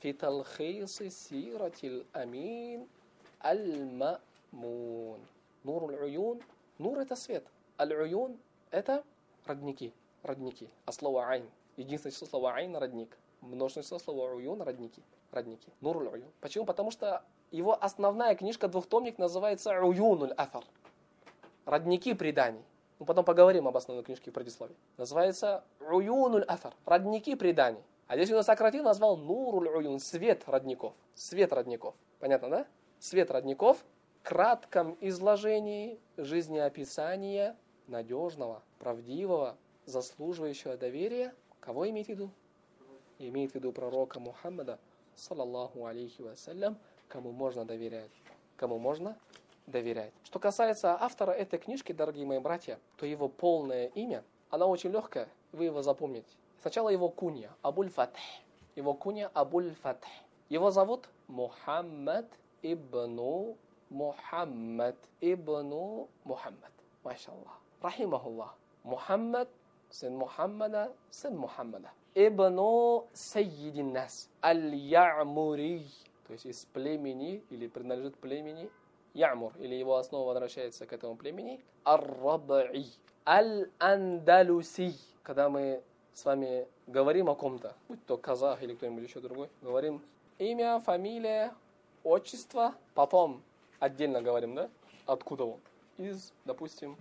في 0.00 0.12
تلخيص 0.12 1.02
سيرة 1.02 1.72
الأمين 1.84 2.86
المأمون 3.46 5.20
نور 5.64 5.90
العيون 5.90 6.38
نور 6.80 7.02
это 7.02 7.16
свет 7.16 7.44
аль-уюн 7.80 8.38
это 8.70 9.04
родники, 9.46 9.92
родники. 10.22 10.68
А 10.84 10.92
слово 10.92 11.28
айн, 11.28 11.48
единственное 11.76 12.12
число 12.12 12.26
слова 12.26 12.54
айн – 12.54 12.76
родник. 12.76 13.16
Множественное 13.40 13.84
число 13.84 13.98
слова 13.98 14.32
уюн – 14.34 14.62
родники, 14.62 15.02
родники. 15.30 15.68
Нуруль 15.80 16.08
уюн. 16.08 16.30
Почему? 16.40 16.64
Потому 16.64 16.90
что 16.90 17.24
его 17.51 17.77
основная 17.83 18.35
книжка, 18.35 18.67
двухтомник, 18.67 19.17
называется 19.17 19.71
Уюнуль 19.81 20.33
Афар. 20.33 20.63
Родники 21.65 22.13
преданий. 22.13 22.63
Мы 22.99 23.05
потом 23.05 23.25
поговорим 23.25 23.67
об 23.67 23.77
основной 23.77 24.03
книжке 24.03 24.31
в 24.31 24.33
предисловии. 24.33 24.75
Называется 24.97 25.63
Уюнуль 25.79 26.43
Афар. 26.43 26.73
Родники 26.85 27.35
преданий. 27.35 27.81
А 28.07 28.15
здесь 28.15 28.31
он 28.31 28.43
сократил, 28.43 28.83
назвал 28.83 29.17
Нуруль 29.17 29.67
Уюн. 29.67 29.99
Свет 29.99 30.43
родников. 30.47 30.93
Свет 31.13 31.53
родников. 31.53 31.95
Понятно, 32.19 32.49
да? 32.49 32.67
Свет 32.99 33.31
родников 33.31 33.83
кратком 34.23 34.97
изложении 35.01 35.99
жизнеописания 36.17 37.57
надежного, 37.87 38.61
правдивого, 38.79 39.57
заслуживающего 39.85 40.77
доверия, 40.77 41.33
кого 41.59 41.89
имеет 41.89 42.07
в 42.07 42.09
виду? 42.09 42.31
Имеет 43.19 43.51
в 43.51 43.55
виду 43.55 43.71
пророка 43.71 44.19
Мухаммада, 44.19 44.79
саллаллаху 45.15 45.85
алейхи 45.85 46.21
вассалям, 46.21 46.77
кому 47.11 47.31
можно 47.31 47.65
доверять. 47.65 48.11
Кому 48.55 48.79
можно 48.79 49.17
доверять. 49.67 50.13
Что 50.23 50.39
касается 50.39 50.97
автора 50.99 51.31
этой 51.31 51.59
книжки, 51.59 51.91
дорогие 51.91 52.25
мои 52.25 52.39
братья, 52.39 52.79
то 52.97 53.05
его 53.05 53.27
полное 53.27 53.87
имя, 53.87 54.23
она 54.49 54.65
очень 54.65 54.91
легкая, 54.91 55.27
вы 55.51 55.65
его 55.65 55.81
запомните. 55.81 56.29
Сначала 56.61 56.89
его 56.89 57.09
кунья, 57.09 57.51
Абуль 57.61 57.89
Фатх. 57.89 58.19
Его 58.75 58.93
кунья 58.93 59.29
Абуль 59.33 59.73
Фатх. 59.83 60.07
Его 60.49 60.71
зовут 60.71 61.09
Мухаммад 61.27 62.27
ибну 62.61 63.57
Мухаммад 63.89 64.97
ибну 65.19 66.07
Мухаммад. 66.23 66.71
Машаллах 67.03 67.61
рахимахуллах. 67.81 68.55
Мухаммад, 68.83 69.49
сын 69.89 70.15
Мухаммада, 70.15 70.93
сын 71.09 71.37
Мухаммада. 71.37 71.89
Ибну 72.13 73.07
Сайидин 73.13 73.93
Нас, 73.93 74.29
Аль-Я'мури, 74.43 75.85
то 76.31 76.35
есть 76.35 76.45
из 76.45 76.63
племени, 76.63 77.43
или 77.49 77.67
принадлежит 77.67 78.15
племени 78.15 78.69
Ямур, 79.13 79.51
или 79.59 79.75
его 79.75 79.97
основа 79.97 80.27
возвращается 80.27 80.85
к 80.85 80.93
этому 80.93 81.17
племени, 81.17 81.59
Ар-Раба'i, 81.83 82.85
Аль-Андалуси. 83.27 84.95
Когда 85.23 85.49
мы 85.49 85.83
с 86.13 86.23
вами 86.23 86.69
говорим 86.87 87.29
о 87.29 87.35
ком-то, 87.35 87.75
будь 87.89 88.05
то 88.05 88.15
казах 88.15 88.63
или 88.63 88.75
кто-нибудь 88.75 89.09
еще 89.09 89.19
другой, 89.19 89.49
говорим 89.61 90.01
имя, 90.39 90.79
фамилия, 90.79 91.53
отчество, 92.05 92.75
потом 92.93 93.41
отдельно 93.79 94.21
говорим, 94.21 94.55
да, 94.55 94.69
откуда 95.07 95.43
он. 95.43 95.59
Из, 95.97 96.31
допустим, 96.45 96.95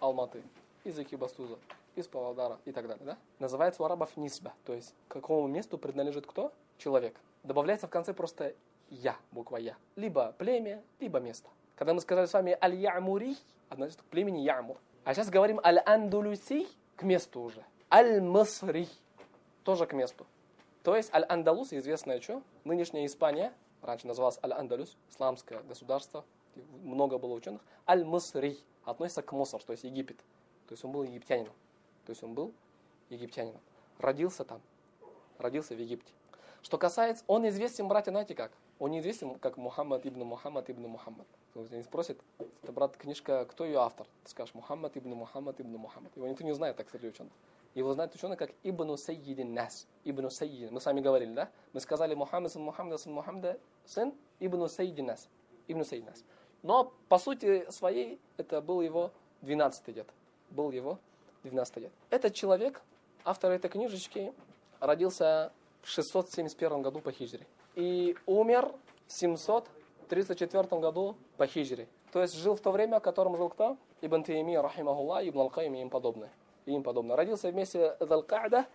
Алматы, 0.00 0.42
из 0.84 0.98
Экибастуза, 0.98 1.56
из 1.94 2.06
Павлодара 2.08 2.58
и 2.66 2.72
так 2.72 2.88
далее. 2.88 3.06
Да? 3.06 3.18
Называется 3.38 3.82
у 3.82 3.86
арабов 3.86 4.18
нисба, 4.18 4.52
то 4.66 4.74
есть 4.74 4.94
к 5.08 5.12
какому 5.12 5.46
месту 5.46 5.78
принадлежит 5.78 6.26
кто? 6.26 6.52
Человек. 6.76 7.18
Добавляется 7.46 7.86
в 7.86 7.90
конце 7.90 8.12
просто 8.12 8.54
я, 8.90 9.16
буква 9.30 9.58
я. 9.58 9.76
Либо 9.94 10.32
племя, 10.32 10.82
либо 10.98 11.20
место. 11.20 11.48
Когда 11.76 11.94
мы 11.94 12.00
сказали 12.00 12.26
с 12.26 12.32
вами 12.32 12.58
аль-Ямури, 12.60 13.36
относится 13.68 14.02
к 14.02 14.06
племени 14.06 14.40
Ямур. 14.40 14.78
А 15.04 15.14
сейчас 15.14 15.30
говорим 15.30 15.60
аль-Андалуси, 15.64 16.66
к 16.96 17.04
месту 17.04 17.40
уже. 17.40 17.64
Аль-Масри, 17.88 18.88
тоже 19.62 19.86
к 19.86 19.92
месту. 19.92 20.26
То 20.82 20.96
есть 20.96 21.14
Аль-Андалус, 21.14 21.72
известное 21.72 22.20
что? 22.20 22.42
Нынешняя 22.64 23.06
Испания, 23.06 23.52
раньше 23.80 24.08
называлась 24.08 24.40
Аль-Андалус, 24.42 24.96
исламское 25.10 25.62
государство, 25.62 26.24
много 26.82 27.18
было 27.18 27.34
ученых. 27.34 27.60
Аль-Масри, 27.88 28.58
относится 28.84 29.22
к 29.22 29.30
Мосор, 29.30 29.62
то 29.62 29.72
есть 29.72 29.84
Египет. 29.84 30.18
То 30.66 30.72
есть 30.72 30.84
он 30.84 30.90
был 30.90 31.04
египтянином. 31.04 31.52
То 32.06 32.10
есть 32.10 32.24
он 32.24 32.34
был 32.34 32.52
египтянином. 33.08 33.60
Родился 33.98 34.44
там. 34.44 34.60
Родился 35.38 35.74
в 35.74 35.78
Египте. 35.78 36.12
Что 36.66 36.78
касается, 36.78 37.22
он 37.28 37.46
известен, 37.46 37.86
братья, 37.86 38.10
знаете 38.10 38.34
как? 38.34 38.50
Он 38.80 38.98
известен 38.98 39.38
как 39.38 39.56
Мухаммад 39.56 40.04
ибн 40.04 40.24
Мухаммад 40.24 40.68
ибн 40.68 40.88
Мухаммад. 40.88 41.28
Они 41.54 41.84
спросят, 41.84 42.18
это, 42.60 42.72
брат, 42.72 42.96
книжка, 42.96 43.44
кто 43.44 43.64
ее 43.64 43.78
автор? 43.78 44.04
Ты 44.24 44.30
скажешь, 44.30 44.52
Мухаммад 44.52 44.96
ибн 44.96 45.10
Мухаммад 45.10 45.60
ибн 45.60 45.76
Мухаммад. 45.76 46.16
Его 46.16 46.26
никто 46.26 46.42
не 46.42 46.52
знает, 46.56 46.74
так 46.74 46.90
среди 46.90 47.06
ученых. 47.06 47.32
Его 47.76 47.94
знают 47.94 48.16
ученые 48.16 48.36
как 48.36 48.50
Ибн 48.64 48.98
Сайидин 48.98 49.54
Нас. 49.54 49.86
Ибн 50.02 50.28
Сайидин. 50.28 50.74
Мы 50.74 50.80
с 50.80 50.86
вами 50.86 51.00
говорили, 51.00 51.32
да? 51.32 51.50
Мы 51.72 51.78
сказали 51.78 52.16
Мухаммад 52.16 52.50
сын 52.50 52.62
Мухаммада 52.62 52.98
сын 52.98 53.12
Мухаммада 53.12 53.60
сын 53.84 54.12
Ибн 54.40 54.68
Сайидин 54.68 55.06
Нас. 55.06 55.28
Ибн 55.68 55.84
Сайидин 55.84 56.10
Нас. 56.10 56.24
Но 56.64 56.92
по 57.08 57.18
сути 57.18 57.70
своей 57.70 58.20
это 58.38 58.60
был 58.60 58.80
его 58.80 59.12
12 59.42 59.86
лет. 59.94 60.08
Был 60.50 60.72
его 60.72 60.98
12 61.44 61.76
лет. 61.76 61.92
Этот 62.10 62.34
человек, 62.34 62.82
автор 63.22 63.52
этой 63.52 63.70
книжечки, 63.70 64.32
родился 64.80 65.52
в 65.82 65.88
671 65.88 66.82
году 66.82 67.00
по 67.00 67.12
хиджре. 67.12 67.46
И 67.74 68.16
умер 68.26 68.72
в 69.06 69.12
734 69.12 70.80
году 70.80 71.16
по 71.36 71.46
хиджре. 71.46 71.88
То 72.12 72.22
есть 72.22 72.34
жил 72.34 72.54
в 72.54 72.60
то 72.60 72.70
время, 72.70 72.98
в 72.98 73.02
котором 73.02 73.36
жил 73.36 73.48
кто? 73.48 73.76
Ибн 74.00 74.22
Тайми, 74.22 74.56
рахимахуллах, 74.56 75.24
Ибн 75.24 75.40
Алкаим 75.40 75.74
и 75.74 75.80
им 75.80 75.90
подобное. 75.90 76.30
И 76.64 76.72
им 76.72 76.82
подобное. 76.82 77.16
Родился 77.16 77.50
вместе 77.50 77.96
с 77.98 78.10
Аль-Ка'да, 78.10 78.66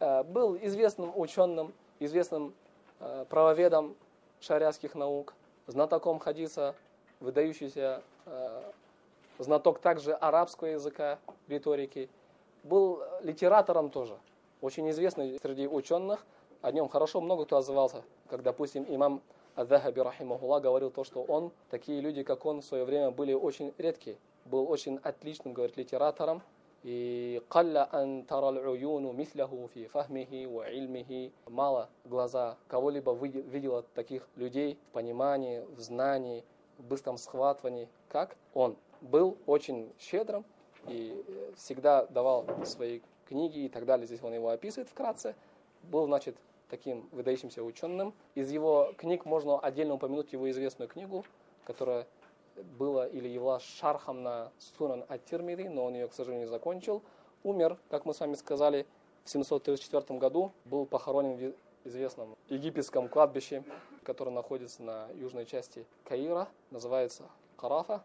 э, 0.00 0.22
был 0.24 0.56
известным 0.56 1.12
ученым, 1.16 1.72
известным 2.00 2.54
э, 3.00 3.24
правоведом 3.28 3.94
шариатских 4.40 4.94
наук, 4.94 5.34
знатоком 5.66 6.18
хадиса, 6.18 6.74
выдающийся 7.20 8.02
э, 8.26 8.62
знаток 9.38 9.78
также 9.80 10.14
арабского 10.14 10.68
языка, 10.68 11.18
риторики, 11.48 12.08
был 12.64 13.02
литератором 13.22 13.90
тоже, 13.90 14.16
очень 14.62 14.88
известный 14.90 15.38
среди 15.42 15.66
ученых, 15.66 16.24
о 16.62 16.72
нем 16.72 16.88
хорошо 16.88 17.20
много 17.20 17.44
кто 17.44 17.58
отзывался, 17.58 18.02
как, 18.28 18.42
допустим, 18.42 18.86
имам 18.88 19.20
Адзахаби, 19.54 20.00
рахимахулла, 20.00 20.60
говорил 20.60 20.90
то, 20.90 21.04
что 21.04 21.22
он, 21.22 21.52
такие 21.68 22.00
люди, 22.00 22.22
как 22.22 22.46
он, 22.46 22.62
в 22.62 22.64
свое 22.64 22.84
время 22.84 23.10
были 23.10 23.34
очень 23.34 23.74
редкие, 23.76 24.16
был 24.46 24.70
очень 24.70 24.98
отличным, 25.02 25.52
говорит, 25.52 25.76
литератором, 25.76 26.40
и 26.84 27.42
«Калля 27.48 27.88
ан 27.92 28.24
уюну 28.30 29.12
мисляху 29.12 29.68
фи 29.72 29.86
фахмихи 29.86 30.46
ва 30.46 30.68
ильмихи» 30.68 31.32
Мало 31.46 31.88
глаза 32.04 32.56
кого-либо 32.66 33.12
видела 33.12 33.84
таких 33.94 34.26
людей 34.34 34.78
в 34.90 34.92
понимании, 34.92 35.60
в 35.76 35.80
знании, 35.80 36.44
в 36.78 36.84
быстром 36.84 37.18
схватывании, 37.18 37.88
как 38.08 38.36
он. 38.52 38.76
Был 39.00 39.36
очень 39.46 39.92
щедрым 39.98 40.44
и 40.88 41.24
всегда 41.56 42.06
давал 42.06 42.46
свои 42.64 43.00
книги 43.28 43.60
и 43.60 43.68
так 43.68 43.84
далее. 43.84 44.06
Здесь 44.06 44.22
он 44.22 44.34
его 44.34 44.48
описывает 44.50 44.88
вкратце. 44.88 45.34
Был, 45.84 46.06
значит, 46.06 46.36
таким 46.68 47.08
выдающимся 47.12 47.62
ученым. 47.62 48.14
Из 48.34 48.50
его 48.50 48.94
книг 48.96 49.24
можно 49.24 49.58
отдельно 49.58 49.94
упомянуть 49.94 50.32
его 50.32 50.50
известную 50.50 50.88
книгу, 50.88 51.24
которая 51.64 52.06
была 52.78 53.06
или 53.06 53.28
являлась 53.28 53.62
шархом 53.62 54.22
на 54.22 54.50
Сунан 54.58 55.04
Ат-Тирмиди, 55.08 55.68
но 55.68 55.84
он 55.84 55.94
ее, 55.94 56.08
к 56.08 56.14
сожалению, 56.14 56.46
не 56.46 56.50
закончил. 56.50 57.02
Умер, 57.44 57.78
как 57.90 58.04
мы 58.04 58.14
с 58.14 58.20
вами 58.20 58.34
сказали, 58.34 58.86
в 59.24 59.30
734 59.30 60.18
году, 60.18 60.52
был 60.64 60.86
похоронен 60.86 61.36
в 61.36 61.88
известном 61.88 62.36
египетском 62.48 63.08
кладбище, 63.08 63.64
которое 64.02 64.30
находится 64.30 64.82
на 64.82 65.08
южной 65.14 65.46
части 65.46 65.84
Каира, 66.04 66.48
называется 66.70 67.24
Карафа. 67.56 68.02